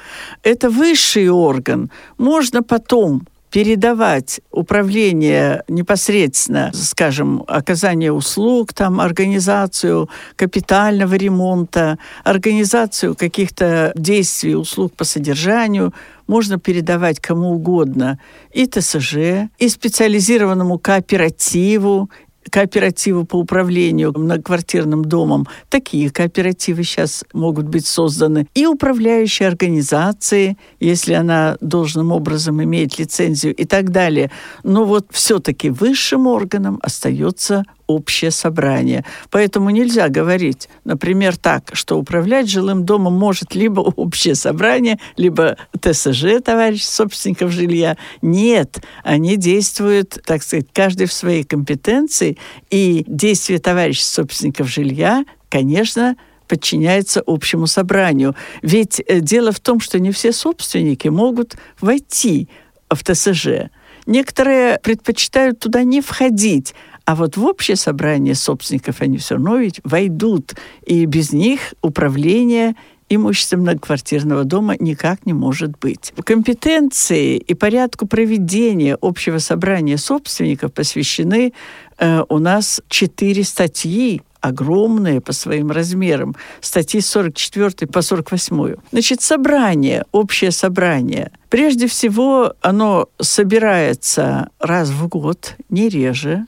[0.44, 1.92] Это высший орган.
[2.18, 14.56] Можно потом передавать управление непосредственно, скажем, оказание услуг, там, организацию капитального ремонта, организацию каких-то действий,
[14.56, 15.94] услуг по содержанию,
[16.28, 18.20] можно передавать кому угодно.
[18.52, 22.10] И ТСЖ, и специализированному кооперативу,
[22.50, 25.48] кооперативы по управлению многоквартирным домом.
[25.70, 28.48] Такие кооперативы сейчас могут быть созданы.
[28.54, 34.32] И управляющие организации, если она должным образом имеет лицензию и так далее.
[34.64, 39.06] Но вот все-таки высшим органом остается общее собрание.
[39.30, 46.42] Поэтому нельзя говорить, например, так, что управлять жилым домом может либо общее собрание, либо ТСЖ,
[46.44, 47.98] товарищ собственников жилья.
[48.22, 52.38] Нет, они действуют, так сказать, каждый в своей компетенции,
[52.70, 56.16] и действия товарищ собственников жилья, конечно,
[56.48, 58.36] подчиняется общему собранию.
[58.62, 62.50] Ведь э, дело в том, что не все собственники могут войти
[62.90, 63.70] в ТСЖ.
[64.06, 69.80] Некоторые предпочитают туда не входить, а вот в общее собрание собственников они все равно ведь
[69.84, 72.76] войдут, и без них управление
[73.10, 76.12] имуществом многоквартирного дома никак не может быть.
[76.24, 81.54] Компетенции и порядку проведения общего собрания собственников посвящены
[82.00, 86.36] э, у нас четыре статьи огромные по своим размерам.
[86.62, 88.76] Статьи 44 по 48.
[88.92, 91.32] Значит, собрание, общее собрание.
[91.50, 96.46] Прежде всего, оно собирается раз в год, не реже,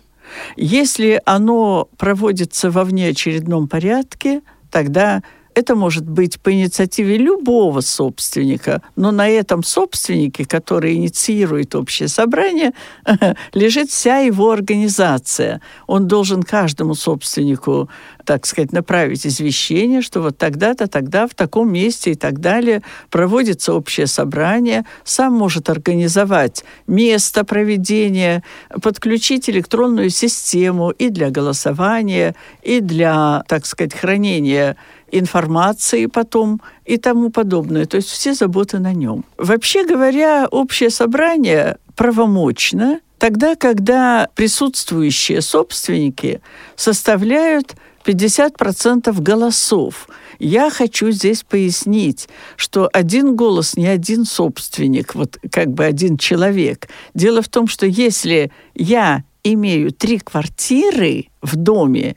[0.56, 5.22] если оно проводится во внеочередном порядке, тогда
[5.58, 12.74] это может быть по инициативе любого собственника, но на этом собственнике, который инициирует общее собрание,
[13.54, 15.60] лежит вся его организация.
[15.88, 17.90] Он должен каждому собственнику,
[18.28, 23.74] так сказать, направить извещение, что вот тогда-то, тогда, в таком месте и так далее проводится
[23.74, 28.44] общее собрание, сам может организовать место проведения,
[28.82, 34.76] подключить электронную систему и для голосования, и для, так сказать, хранения
[35.10, 37.86] информации потом и тому подобное.
[37.86, 39.24] То есть все заботы на нем.
[39.38, 46.42] Вообще говоря, общее собрание правомочно тогда, когда присутствующие собственники
[46.76, 47.76] составляют
[48.08, 50.08] 50% голосов.
[50.40, 56.88] Я хочу здесь пояснить, что один голос не один собственник, вот как бы один человек.
[57.14, 62.16] Дело в том, что если я имею три квартиры в доме,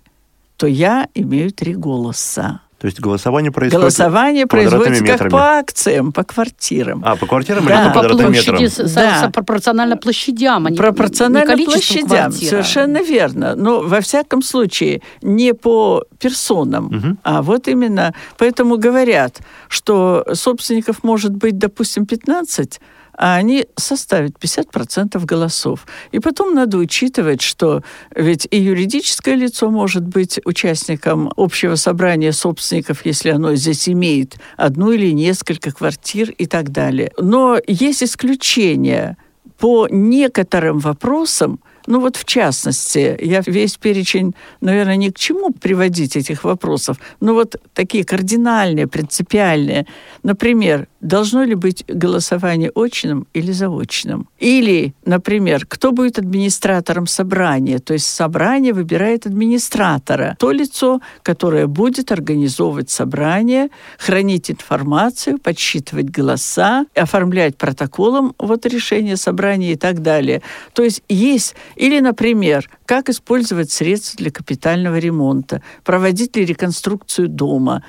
[0.57, 2.61] то я имею три голоса.
[2.81, 5.19] То есть голосование происходит Голосование производится метрами.
[5.19, 7.03] как по акциям, по квартирам.
[7.05, 7.85] А, по квартирам да.
[7.85, 8.95] или по, по площади, метрам?
[8.95, 9.31] Да.
[9.35, 12.49] пропорционально площадям, а не Пропорционально не площадям, квартира.
[12.49, 13.55] совершенно верно.
[13.55, 17.17] Но, во всяком случае, не по персонам, угу.
[17.23, 18.15] а вот именно...
[18.39, 22.81] Поэтому говорят, что собственников может быть, допустим, 15,
[23.21, 25.87] а они составят 50% голосов.
[26.11, 27.83] И потом надо учитывать, что
[28.17, 34.93] ведь и юридическое лицо может быть участником общего собрания собственников, если оно здесь имеет одну
[34.93, 37.13] или несколько квартир и так далее.
[37.19, 39.19] Но есть исключения
[39.59, 46.17] по некоторым вопросам, ну вот в частности, я весь перечень, наверное, ни к чему приводить
[46.17, 49.87] этих вопросов, но вот такие кардинальные, принципиальные.
[50.23, 54.29] Например, должно ли быть голосование очным или заочным?
[54.39, 57.79] Или, например, кто будет администратором собрания?
[57.79, 60.37] То есть собрание выбирает администратора.
[60.39, 69.73] То лицо, которое будет организовывать собрание, хранить информацию, подсчитывать голоса, оформлять протоколом вот решение собрания
[69.73, 70.43] и так далее.
[70.73, 77.85] То есть есть Или, например, как использовать средства для капитального ремонта, проводить ли реконструкцию дома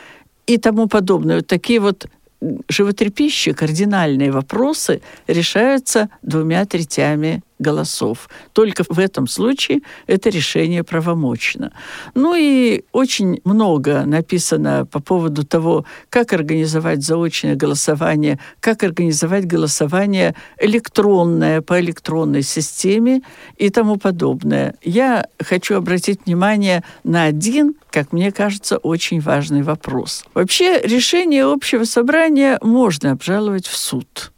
[0.47, 1.38] и тому подобное.
[1.38, 2.08] Вот такие вот
[2.68, 8.30] животрепещущие кардинальные вопросы решаются двумя третями голосов.
[8.53, 11.72] Только в этом случае это решение правомочно.
[12.16, 20.36] Ну и очень много написано по поводу того, как организовать заочное голосование, как организовать голосование
[20.59, 23.22] электронное по электронной системе
[23.57, 24.76] и тому подобное.
[24.84, 30.26] Я хочу обратить внимание на один, как мне кажется, очень важный вопрос.
[30.34, 34.32] Вообще решение общего собрания можно обжаловать в суд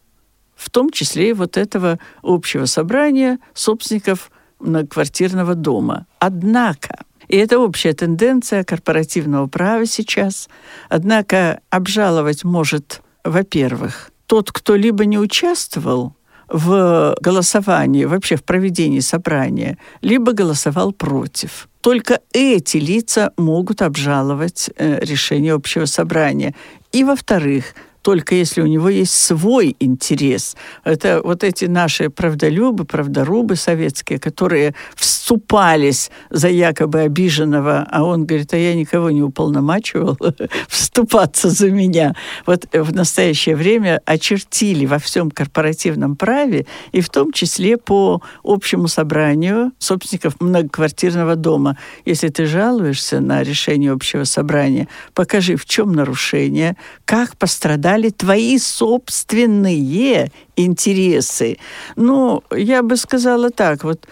[0.64, 6.08] в том числе и вот этого общего собрания собственников многоквартирного дома.
[6.20, 10.48] Однако, и это общая тенденция корпоративного права сейчас,
[10.90, 16.16] однако обжаловать может, во-первых, тот, кто либо не участвовал
[16.48, 21.68] в голосовании, вообще в проведении собрания, либо голосовал против.
[21.82, 26.56] Только эти лица могут обжаловать э, решение общего собрания.
[26.94, 30.56] И, во-вторых, только если у него есть свой интерес.
[30.84, 38.54] Это вот эти наши правдолюбы, правдорубы советские, которые вступались за якобы обиженного, а он говорит,
[38.54, 40.18] а я никого не уполномачивал
[40.68, 42.14] вступаться за меня.
[42.46, 48.90] Вот в настоящее время очертили во всем корпоративном праве, и в том числе по общему
[48.90, 51.78] собранию собственников многоквартирного дома.
[52.04, 56.76] Если ты жалуешься на решение общего собрания, покажи, в чем нарушение,
[57.06, 61.58] как пострадали стали твои собственные интересы.
[61.96, 64.08] Ну, я бы сказала так, вот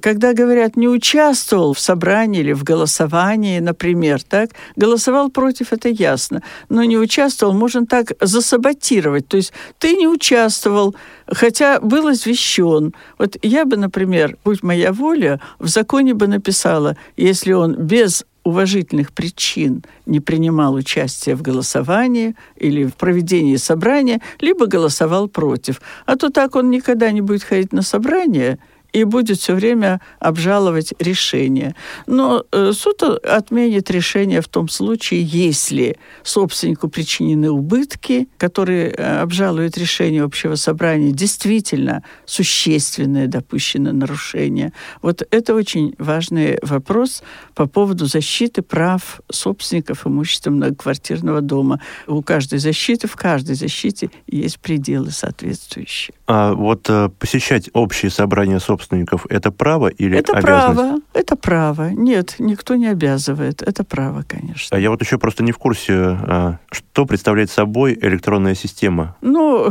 [0.00, 6.42] когда говорят не участвовал в собрании или в голосовании, например, так, голосовал против, это ясно,
[6.68, 9.26] но не участвовал, можно так засаботировать.
[9.26, 10.94] То есть ты не участвовал,
[11.26, 12.94] хотя был извещен.
[13.18, 19.12] Вот я бы, например, будь моя воля, в законе бы написала, если он без уважительных
[19.12, 25.80] причин не принимал участие в голосовании или в проведении собрания, либо голосовал против.
[26.06, 28.58] А то так он никогда не будет ходить на собрание–
[28.92, 31.74] и будет все время обжаловать решение.
[32.06, 39.78] Но э, суд отменит решение в том случае, если собственнику причинены убытки, которые э, обжалуют
[39.78, 44.72] решение общего собрания, действительно существенное допущено нарушение.
[45.02, 47.22] Вот это очень важный вопрос
[47.54, 51.80] по поводу защиты прав собственников имущества многоквартирного дома.
[52.06, 56.14] У каждой защиты, в каждой защите есть пределы соответствующие.
[56.26, 60.76] А вот э, посещать общие собрания собственников собственников это право или это обязанность?
[60.76, 61.90] право, это право.
[61.90, 63.62] Нет, никто не обязывает.
[63.62, 64.76] Это право, конечно.
[64.76, 69.16] А я вот еще просто не в курсе, а, что представляет собой электронная система.
[69.20, 69.70] Ну,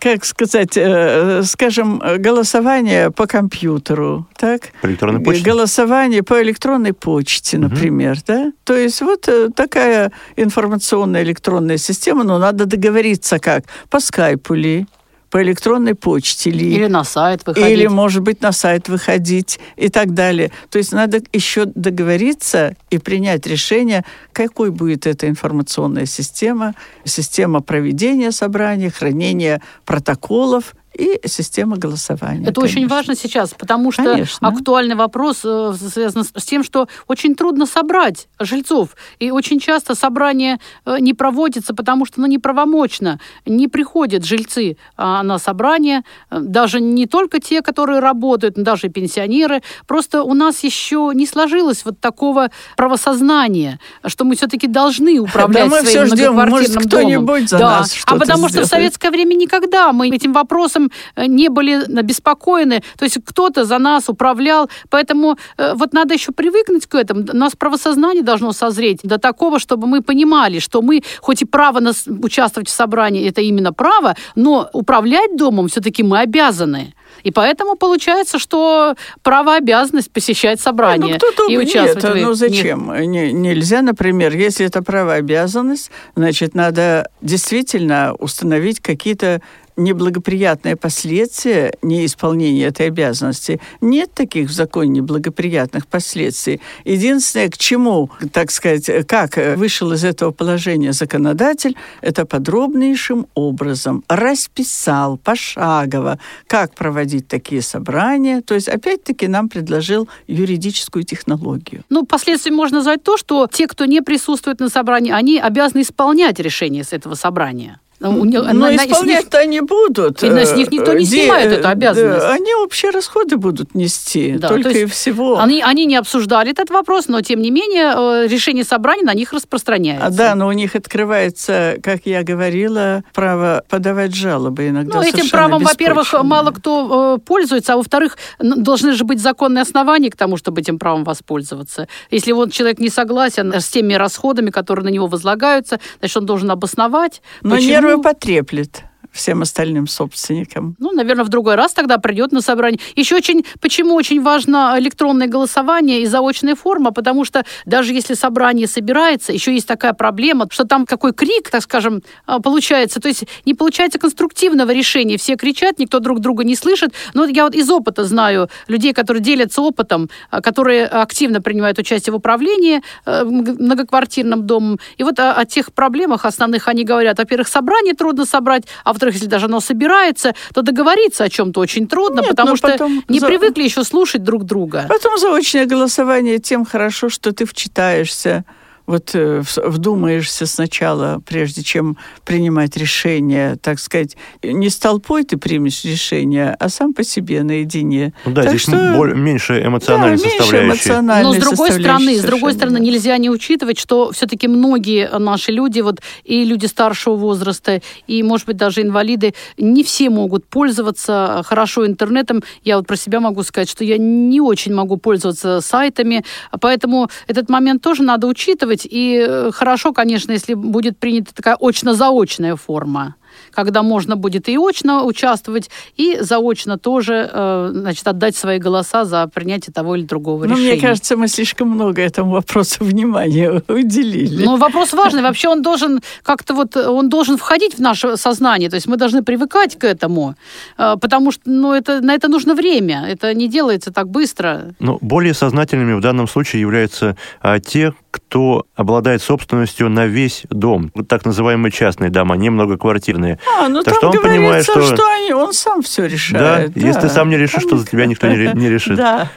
[0.00, 4.72] как сказать, э, скажем, голосование по компьютеру, так?
[4.82, 5.44] По электронной почте?
[5.44, 8.22] Голосование по электронной почте, например, угу.
[8.26, 8.52] да?
[8.64, 13.64] То есть вот э, такая информационная электронная система, но надо договориться как?
[13.90, 14.86] По скайпу ли?
[15.30, 16.74] По электронной почте ли...
[16.74, 17.70] Или на сайт выходить.
[17.70, 20.50] Или, может быть, на сайт выходить и так далее.
[20.70, 26.74] То есть надо еще договориться и принять решение, какой будет эта информационная система,
[27.04, 32.42] система проведения собраний, хранения протоколов и система голосования.
[32.42, 32.80] Это конечно.
[32.80, 34.48] очень важно сейчас, потому что конечно.
[34.48, 38.96] актуальный вопрос э, связан с тем, что очень трудно собрать жильцов.
[39.20, 43.20] И очень часто собрание э, не проводится, потому что ну, неправомочно.
[43.46, 48.88] Не приходят жильцы а, на собрание, э, даже не только те, которые работают, но даже
[48.88, 49.62] пенсионеры.
[49.86, 55.82] Просто у нас еще не сложилось вот такого правосознания, что мы все-таки должны управлять да,
[55.82, 57.78] своим мы все ждем, может, кто-нибудь за да.
[57.78, 62.82] нас А потому что в советское время никогда мы этим вопросом Э, не были обеспокоены.
[62.98, 64.70] То есть кто-то за нас управлял.
[64.90, 67.24] Поэтому э, вот надо еще привыкнуть к этому.
[67.32, 71.80] У нас правосознание должно созреть до такого, чтобы мы понимали, что мы, хоть и право
[71.80, 76.94] нас участвовать в собрании, это именно право, но управлять домом все-таки мы обязаны.
[77.24, 82.16] И поэтому получается, что право обязанность посещать собрание ну, и участвовать.
[82.16, 83.10] Нет, ну зачем?
[83.10, 89.42] Не, нельзя, например, если это право обязанность, значит, надо действительно установить какие-то
[89.78, 93.60] неблагоприятные последствия неисполнения этой обязанности.
[93.80, 96.60] Нет таких в законе неблагоприятных последствий.
[96.84, 105.16] Единственное, к чему, так сказать, как вышел из этого положения законодатель, это подробнейшим образом расписал
[105.16, 108.42] пошагово, как проводить такие собрания.
[108.42, 111.84] То есть, опять-таки, нам предложил юридическую технологию.
[111.88, 116.40] Ну, последствием можно назвать то, что те, кто не присутствует на собрании, они обязаны исполнять
[116.40, 117.80] решение с этого собрания.
[118.00, 120.22] Но исполнять-то они будут.
[120.22, 122.26] И с них никто не снимает эту обязанность.
[122.26, 125.38] Они общие расходы будут нести, да, только и всего.
[125.38, 130.06] Они, они не обсуждали этот вопрос, но, тем не менее, решение собрания на них распространяется.
[130.06, 135.28] А, да, но у них открывается, как я говорила, право подавать жалобы иногда Ну, этим
[135.28, 140.36] правом, во-первых, мало кто э, пользуется, а во-вторых, должны же быть законные основания к тому,
[140.36, 141.88] чтобы этим правом воспользоваться.
[142.10, 146.50] Если вот человек не согласен с теми расходами, которые на него возлагаются, значит, он должен
[146.50, 147.22] обосновать.
[147.42, 147.87] Но почему...
[147.88, 150.76] нервы потреплет всем остальным собственникам.
[150.78, 152.80] Ну, наверное, в другой раз тогда придет на собрание.
[152.96, 158.66] Еще очень, почему очень важно электронное голосование и заочная форма, потому что даже если собрание
[158.66, 163.24] собирается, еще есть такая проблема, что там какой крик, так скажем, а, получается, то есть
[163.44, 165.16] не получается конструктивного решения.
[165.16, 166.92] Все кричат, никто друг друга не слышит.
[167.14, 172.12] Но я вот из опыта знаю людей, которые делятся опытом, а, которые активно принимают участие
[172.12, 174.78] в управлении э, многоквартирным домом.
[174.96, 177.18] И вот о, о тех проблемах основных они говорят.
[177.18, 181.86] Во-первых, собрание трудно собрать, а во-вторых, если даже оно собирается, то договориться о чем-то очень
[181.86, 182.76] трудно, Нет, потому что
[183.08, 183.26] не за...
[183.26, 184.86] привыкли еще слушать друг друга.
[184.88, 188.44] Потом заочное голосование тем хорошо, что ты вчитаешься
[188.88, 195.84] вот э, вдумаешься сначала, прежде чем принимать решение, так сказать, не с толпой ты примешь
[195.84, 198.14] решение, а сам по себе наедине.
[198.24, 198.94] Ну да, так здесь что...
[198.96, 200.90] более, меньше эмоциональной да, составляющей.
[201.22, 205.80] Но с другой стороны, с другой стороны, нельзя не учитывать, что все-таки многие наши люди,
[205.80, 211.86] вот и люди старшего возраста, и, может быть, даже инвалиды, не все могут пользоваться хорошо
[211.86, 212.42] интернетом.
[212.64, 216.24] Я вот про себя могу сказать, что я не очень могу пользоваться сайтами,
[216.58, 218.86] поэтому этот момент тоже надо учитывать быть.
[218.90, 223.14] И э, хорошо, конечно, если будет принята такая очно-заочная форма
[223.52, 229.26] когда можно будет и очно участвовать, и заочно тоже э, значит, отдать свои голоса за
[229.26, 230.72] принятие того или другого Но решения.
[230.72, 234.44] Мне кажется, мы слишком много этому вопросу внимания уделили.
[234.44, 235.22] Ну, вопрос важный.
[235.22, 238.70] Вообще он должен как-то вот, он должен входить в наше сознание.
[238.70, 240.34] То есть мы должны привыкать к этому,
[240.76, 243.06] э, потому что ну, это, на это нужно время.
[243.08, 244.74] Это не делается так быстро.
[244.80, 250.90] Ну, более сознательными в данном случае являются а, те, кто обладает собственностью на весь дом.
[251.08, 253.38] Так называемые частные дома, не многоквартирные.
[253.58, 256.72] А, ну так там что он понимает, что, что они, он сам все решает.
[256.72, 256.80] Да?
[256.80, 256.86] да.
[256.86, 257.70] Если ты сам не решишь, там...
[257.70, 258.98] то за тебя никто не, не решит.
[259.08, 259.30] Да.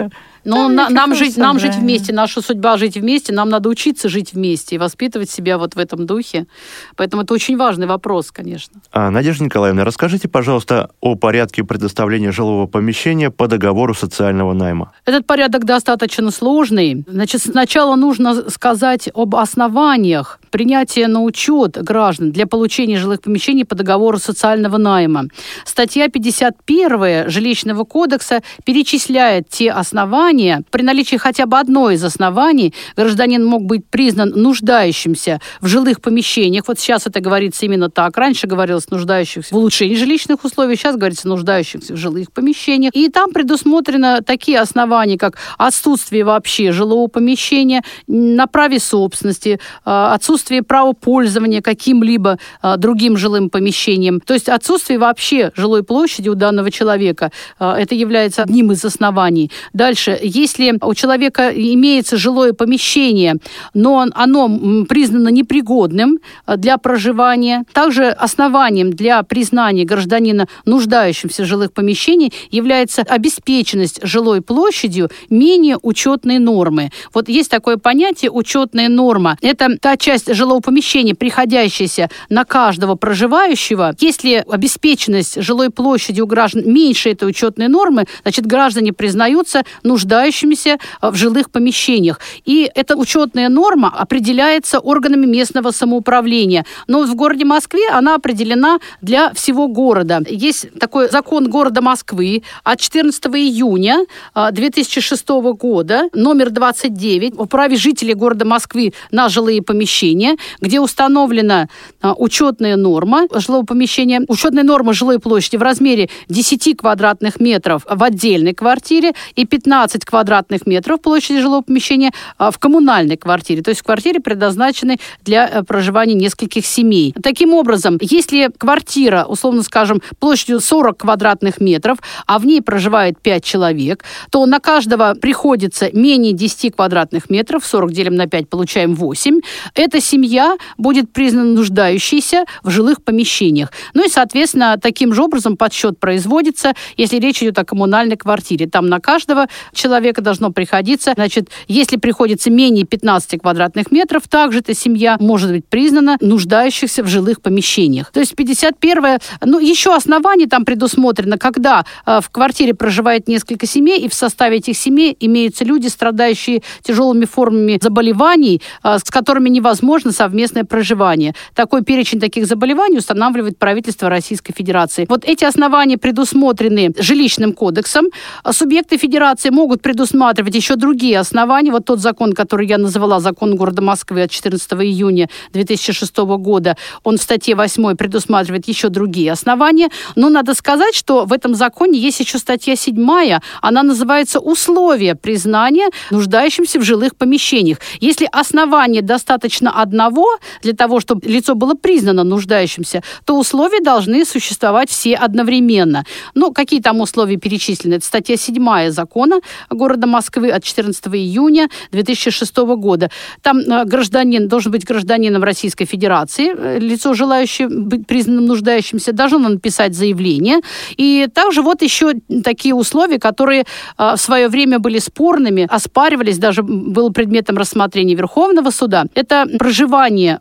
[0.44, 4.34] Но на, нам, жить, нам жить вместе, наша судьба жить вместе, нам надо учиться жить
[4.34, 6.48] вместе и воспитывать себя вот в этом духе.
[6.96, 8.82] Поэтому это очень важный вопрос, конечно.
[8.92, 14.92] А, Надежда Николаевна, расскажите, пожалуйста, о порядке предоставления жилого помещения по договору социального найма.
[15.06, 17.06] Этот порядок достаточно сложный.
[17.08, 23.76] Значит, сначала нужно сказать об основаниях принятия на учет граждан для получения жилых помещений по
[23.76, 25.26] договору социального найма.
[25.66, 33.44] Статья 51 Жилищного кодекса перечисляет те основания, при наличии хотя бы одной из оснований гражданин
[33.44, 36.68] мог быть признан нуждающимся в жилых помещениях.
[36.68, 38.18] Вот сейчас это говорится именно так.
[38.18, 42.94] Раньше говорилось нуждающихся в улучшении жилищных условий, сейчас говорится нуждающихся в жилых помещениях.
[42.94, 50.41] И там предусмотрены такие основания, как отсутствие вообще жилого помещения, на праве собственности, а, отсутствие
[50.42, 54.20] отсутствие права пользования каким-либо а, другим жилым помещением.
[54.20, 59.52] То есть отсутствие вообще жилой площади у данного человека, а, это является одним из оснований.
[59.74, 63.36] Дальше, если у человека имеется жилое помещение,
[63.76, 66.18] но оно признано непригодным
[66.48, 74.42] а, для проживания, также основанием для признания гражданина нуждающимся в жилых помещениях является обеспеченность жилой
[74.42, 76.90] площадью менее учетной нормы.
[77.14, 79.38] Вот есть такое понятие учетная норма.
[79.42, 86.64] Это та часть жилого помещения, приходящееся на каждого проживающего, если обеспеченность жилой площади у граждан
[86.66, 92.20] меньше этой учетной нормы, значит, граждане признаются нуждающимися э, в жилых помещениях.
[92.46, 96.66] И эта учетная норма определяется органами местного самоуправления.
[96.88, 100.22] Но в городе Москве она определена для всего города.
[100.28, 104.06] Есть такой закон города Москвы от 14 июня
[104.36, 110.80] 2006 э, года, номер 29, о праве жителей города Москвы на жилые помещения помещения, где
[110.80, 111.68] установлена
[112.02, 118.04] а, учетная норма жилого помещения, учетная норма жилой площади в размере 10 квадратных метров в
[118.04, 123.82] отдельной квартире и 15 квадратных метров площади жилого помещения а, в коммунальной квартире, то есть
[123.82, 127.14] в квартире, предназначенной для э, проживания нескольких семей.
[127.22, 131.98] Таким образом, если квартира, условно скажем, площадью 40 квадратных метров,
[132.28, 137.92] а в ней проживает 5 человек, то на каждого приходится менее 10 квадратных метров, 40
[137.92, 139.42] делим на 5, получаем 8.
[139.76, 143.72] Это семья будет признана нуждающейся в жилых помещениях.
[143.94, 148.68] Ну и, соответственно, таким же образом подсчет производится, если речь идет о коммунальной квартире.
[148.68, 154.74] Там на каждого человека должно приходиться, значит, если приходится менее 15 квадратных метров, также эта
[154.74, 158.12] семья может быть признана нуждающихся в жилых помещениях.
[158.12, 164.00] То есть 51 ну, еще основание там предусмотрено, когда э, в квартире проживает несколько семей,
[164.00, 170.01] и в составе этих семей имеются люди, страдающие тяжелыми формами заболеваний, э, с которыми невозможно
[170.10, 171.36] совместное проживание.
[171.54, 175.06] Такой перечень таких заболеваний устанавливает правительство Российской Федерации.
[175.08, 178.06] Вот эти основания предусмотрены жилищным кодексом.
[178.50, 181.72] Субъекты Федерации могут предусматривать еще другие основания.
[181.72, 187.18] Вот тот закон, который я называла, закон города Москвы от 14 июня 2006 года, он
[187.18, 189.90] в статье 8 предусматривает еще другие основания.
[190.16, 195.90] Но надо сказать, что в этом законе есть еще статья 7, она называется «Условия признания
[196.10, 197.78] нуждающимся в жилых помещениях».
[198.00, 200.26] Если основания достаточно одного
[200.64, 206.06] для того, чтобы лицо было признано нуждающимся, то условия должны существовать все одновременно.
[206.36, 207.96] Ну, какие там условия перечислены?
[207.96, 213.10] Это статья 7 закона города Москвы от 14 июня 2006 года.
[213.42, 219.50] Там э, гражданин должен быть гражданином Российской Федерации, э, лицо, желающее быть признанным нуждающимся, должно
[219.50, 220.60] написать заявление.
[220.98, 222.14] И также вот еще
[222.44, 223.62] такие условия, которые
[223.98, 229.06] э, в свое время были спорными, оспаривались, даже был предметом рассмотрения Верховного суда.
[229.16, 229.71] Это проживание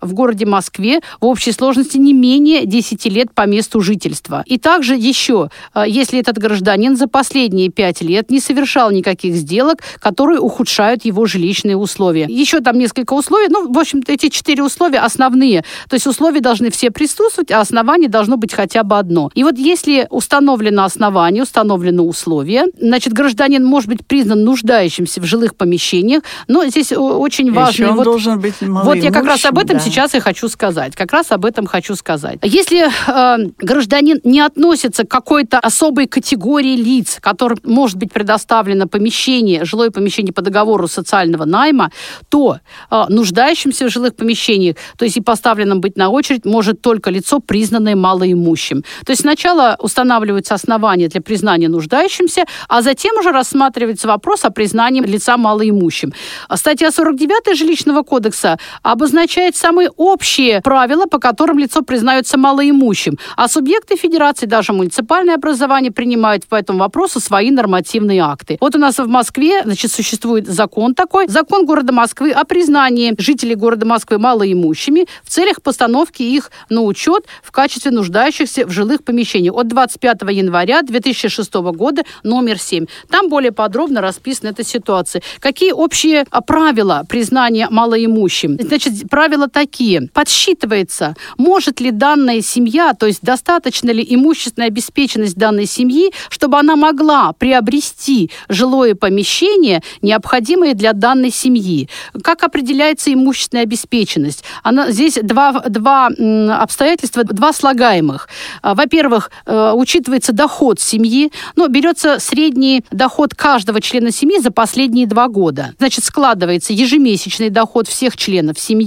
[0.00, 4.42] в городе Москве в общей сложности не менее 10 лет по месту жительства.
[4.46, 5.50] И также еще,
[5.86, 11.76] если этот гражданин за последние 5 лет не совершал никаких сделок, которые ухудшают его жилищные
[11.76, 12.26] условия.
[12.28, 15.64] Еще там несколько условий, ну, в общем-то, эти четыре условия основные.
[15.88, 19.30] То есть условия должны все присутствовать, а основание должно быть хотя бы одно.
[19.34, 25.54] И вот если установлено основание, установлено условие, значит, гражданин может быть признан нуждающимся в жилых
[25.54, 27.70] помещениях, но здесь очень важно...
[27.72, 29.82] Еще он вот, должен быть Вот я как раз об этом да.
[29.82, 30.96] сейчас и хочу сказать.
[30.96, 32.38] Как раз об этом хочу сказать.
[32.42, 39.64] Если э, гражданин не относится к какой-то особой категории лиц, которым может быть предоставлено помещение,
[39.64, 41.90] жилое помещение по договору социального найма,
[42.28, 42.58] то
[42.90, 47.40] э, нуждающимся в жилых помещениях, то есть и поставленным быть на очередь, может только лицо,
[47.40, 48.82] признанное малоимущим.
[49.04, 55.02] То есть сначала устанавливаются основания для признания нуждающимся, а затем уже рассматривается вопрос о признании
[55.02, 56.12] лица малоимущим.
[56.54, 59.09] Статья 49 Жилищного кодекса обозначает
[59.56, 66.46] самые общие правила, по которым лицо признается малоимущим, а субъекты федерации, даже муниципальное образование принимают
[66.46, 68.56] по этому вопросу свои нормативные акты.
[68.60, 73.54] Вот у нас в Москве, значит, существует закон такой, закон города Москвы о признании жителей
[73.54, 79.54] города Москвы малоимущими в целях постановки их на учет в качестве нуждающихся в жилых помещениях
[79.54, 82.86] от 25 января 2006 года номер 7.
[83.08, 85.22] Там более подробно расписана эта ситуация.
[85.38, 88.58] Какие общие а, правила признания малоимущим?
[88.60, 90.08] Значит, правила такие.
[90.12, 96.76] Подсчитывается, может ли данная семья, то есть достаточно ли имущественная обеспеченность данной семьи, чтобы она
[96.76, 101.88] могла приобрести жилое помещение, необходимое для данной семьи.
[102.22, 104.44] Как определяется имущественная обеспеченность?
[104.62, 108.28] Она, здесь два, два обстоятельства, два слагаемых.
[108.62, 115.06] А, во-первых, э, учитывается доход семьи, но берется средний доход каждого члена семьи за последние
[115.06, 115.74] два года.
[115.78, 118.80] Значит, складывается ежемесячный доход всех членов семьи,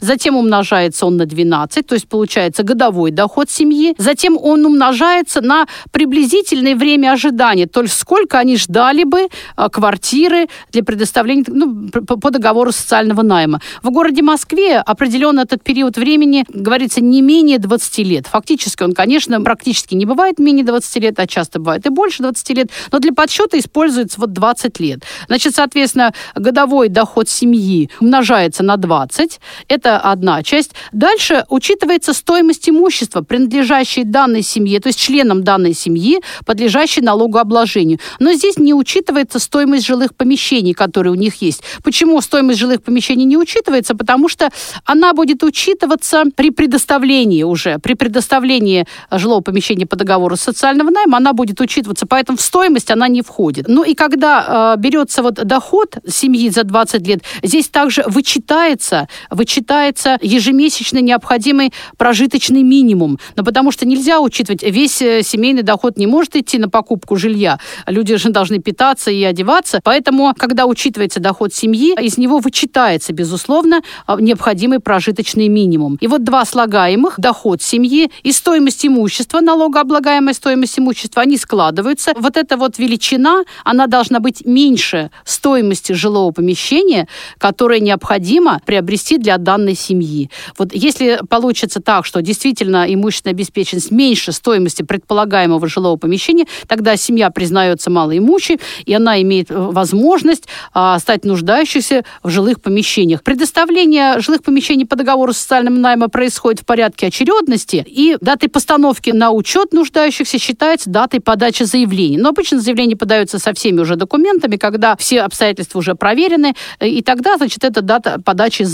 [0.00, 5.66] затем умножается он на 12, то есть получается годовой доход семьи, затем он умножается на
[5.90, 12.30] приблизительное время ожидания, то есть сколько они ждали бы а, квартиры для предоставления ну, по
[12.30, 13.60] договору социального найма.
[13.82, 18.26] В городе Москве определенно этот период времени, говорится, не менее 20 лет.
[18.26, 22.50] Фактически он, конечно, практически не бывает менее 20 лет, а часто бывает и больше 20
[22.50, 25.00] лет, но для подсчета используется вот 20 лет.
[25.26, 29.40] Значит, соответственно, годовой доход семьи умножается на 20.
[29.68, 30.72] Это одна часть.
[30.92, 37.98] Дальше учитывается стоимость имущества, принадлежащей данной семье, то есть членам данной семьи, подлежащей налогообложению.
[38.18, 41.62] Но здесь не учитывается стоимость жилых помещений, которые у них есть.
[41.82, 43.94] Почему стоимость жилых помещений не учитывается?
[43.94, 44.50] Потому что
[44.84, 51.32] она будет учитываться при предоставлении уже, при предоставлении жилого помещения по договору социального найма, она
[51.32, 53.66] будет учитываться, поэтому в стоимость она не входит.
[53.68, 60.18] Ну и когда э, берется вот доход семьи за 20 лет, здесь также вычитается, вычитается
[60.22, 63.18] ежемесячно необходимый прожиточный минимум.
[63.36, 67.58] Но потому что нельзя учитывать, весь э, семейный доход не может идти на покупку жилья.
[67.86, 69.80] Люди же должны питаться и одеваться.
[69.82, 75.96] Поэтому, когда учитывается доход семьи, из него вычитается, безусловно, э, необходимый прожиточный минимум.
[76.00, 82.12] И вот два слагаемых, доход семьи и стоимость имущества, налогооблагаемая стоимость имущества, они складываются.
[82.16, 87.08] Вот эта вот величина, она должна быть меньше стоимости жилого помещения,
[87.38, 90.30] которое необходимо приобрести для данной семьи.
[90.58, 97.30] Вот если получится так, что действительно имущественная обеспеченность меньше стоимости предполагаемого жилого помещения, тогда семья
[97.30, 100.44] признается малоимущей, и она имеет э, возможность
[100.74, 103.22] а, стать нуждающейся в жилых помещениях.
[103.22, 109.30] Предоставление жилых помещений по договору социального найма происходит в порядке очередности, и датой постановки на
[109.30, 112.18] учет нуждающихся считается датой подачи заявлений.
[112.18, 117.02] Но обычно заявление подается со всеми уже документами, когда все обстоятельства уже проверены, э, и
[117.02, 118.64] тогда, значит, это дата подачи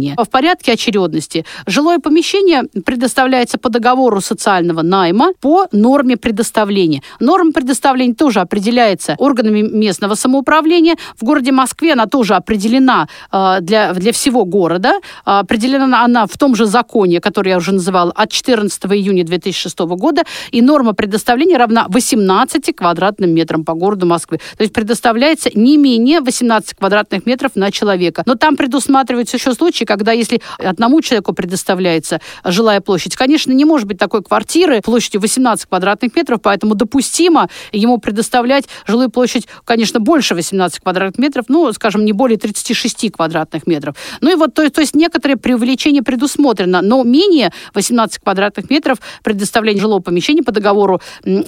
[0.00, 0.14] заявления.
[0.16, 7.02] В порядке очередности жилое помещение предоставляется по договору социального найма по норме предоставления.
[7.20, 10.96] Норма предоставления тоже определяется органами местного самоуправления.
[11.16, 14.92] В городе Москве она тоже определена э, для, для всего города.
[15.24, 20.22] Определена она в том же законе, который я уже называла, от 14 июня 2006 года.
[20.52, 24.38] И норма предоставления равна 18 квадратным метрам по городу Москвы.
[24.56, 28.22] То есть предоставляется не менее 18 квадратных метров на человека.
[28.26, 33.86] Но там предусматриваются еще случаи, когда если одному человеку предоставляется жилая площадь, конечно, не может
[33.86, 40.34] быть такой квартиры площадью 18 квадратных метров, поэтому допустимо ему предоставлять жилую площадь, конечно, больше
[40.34, 43.96] 18 квадратных метров, ну, скажем, не более 36 квадратных метров.
[44.20, 49.80] Ну и вот, то, то есть некоторое преувеличение предусмотрено, но менее 18 квадратных метров предоставления
[49.80, 51.00] жилого помещения по договору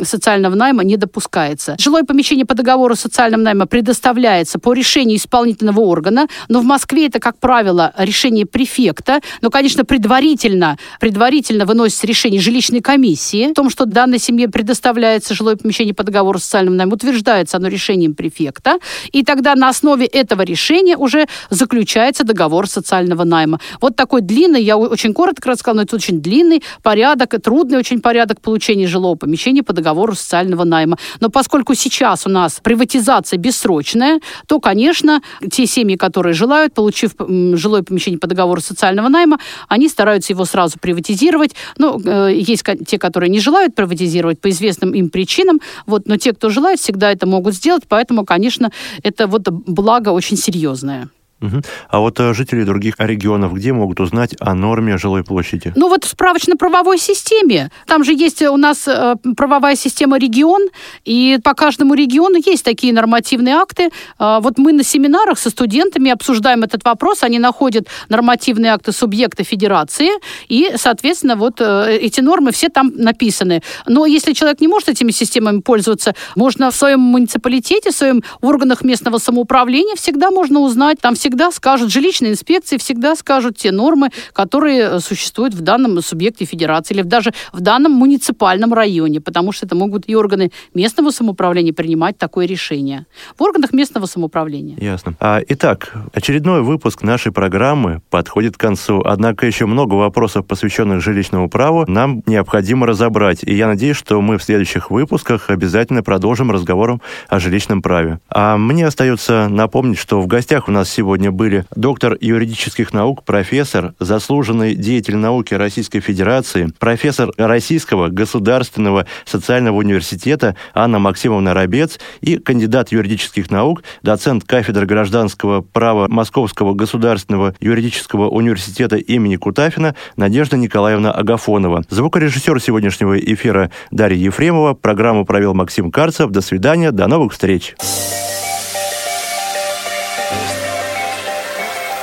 [0.02, 1.76] социального найма не допускается.
[1.78, 7.20] Жилое помещение по договору социального найма предоставляется по решению исполнительного органа, но в Москве это,
[7.20, 13.84] как правило, решение префекта, но, конечно, предварительно, предварительно выносится решение жилищной комиссии о том, что
[13.84, 18.78] данной семье предоставляется жилое помещение по договору социального найма, утверждается оно решением префекта,
[19.10, 23.60] и тогда на основе этого решения уже заключается договор социального найма.
[23.80, 28.40] Вот такой длинный, я очень коротко рассказала, но это очень длинный порядок, трудный очень порядок
[28.40, 30.98] получения жилого помещения по договору социального найма.
[31.20, 37.82] Но поскольку сейчас у нас приватизация бессрочная, то, конечно, те семьи, которые желают, получив жилое
[37.82, 39.38] помещение по договору социального найма,
[39.68, 41.54] они стараются его сразу приватизировать.
[41.78, 46.32] Ну, э, есть те, которые не желают приватизировать по известным им причинам, вот, но те,
[46.32, 48.70] кто желает, всегда это могут сделать, поэтому, конечно,
[49.02, 51.08] это вот благо очень серьезное.
[51.43, 51.62] Угу.
[51.88, 55.72] А вот э, жители других регионов где могут узнать о норме жилой площади?
[55.76, 57.70] Ну вот в справочно-правовой системе.
[57.86, 60.68] Там же есть у нас э, правовая система регион,
[61.05, 63.90] и по каждому региону есть такие нормативные акты.
[64.18, 69.43] Э, вот мы на семинарах со студентами обсуждаем этот вопрос, они находят нормативные акты субъекта
[69.45, 70.11] федерации,
[70.49, 73.62] и, соответственно, вот эти нормы все там написаны.
[73.86, 78.82] Но если человек не может этими системами пользоваться, можно в своем муниципалитете, в своем органах
[78.82, 84.10] местного самоуправления всегда можно узнать, там всегда всегда скажут, жилищные инспекции всегда скажут те нормы,
[84.34, 89.64] которые э, существуют в данном субъекте федерации или даже в данном муниципальном районе, потому что
[89.64, 93.06] это могут и органы местного самоуправления принимать такое решение.
[93.38, 94.76] В органах местного самоуправления.
[94.78, 95.14] Ясно.
[95.20, 101.48] А, итак, очередной выпуск нашей программы подходит к концу, однако еще много вопросов, посвященных жилищному
[101.48, 103.38] праву, нам необходимо разобрать.
[103.42, 108.18] И я надеюсь, что мы в следующих выпусках обязательно продолжим разговором о жилищном праве.
[108.28, 113.22] А мне остается напомнить, что в гостях у нас сегодня сегодня были доктор юридических наук,
[113.22, 122.38] профессор, заслуженный деятель науки Российской Федерации, профессор Российского государственного социального университета Анна Максимовна Рабец и
[122.38, 131.12] кандидат юридических наук, доцент кафедры гражданского права Московского государственного юридического университета имени Кутафина Надежда Николаевна
[131.12, 131.84] Агафонова.
[131.88, 134.74] Звукорежиссер сегодняшнего эфира Дарья Ефремова.
[134.74, 136.30] Программу провел Максим Карцев.
[136.30, 137.76] До свидания, до новых встреч.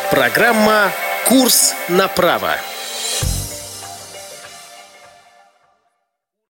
[0.10, 0.91] Программа
[1.28, 2.55] «Курс на право».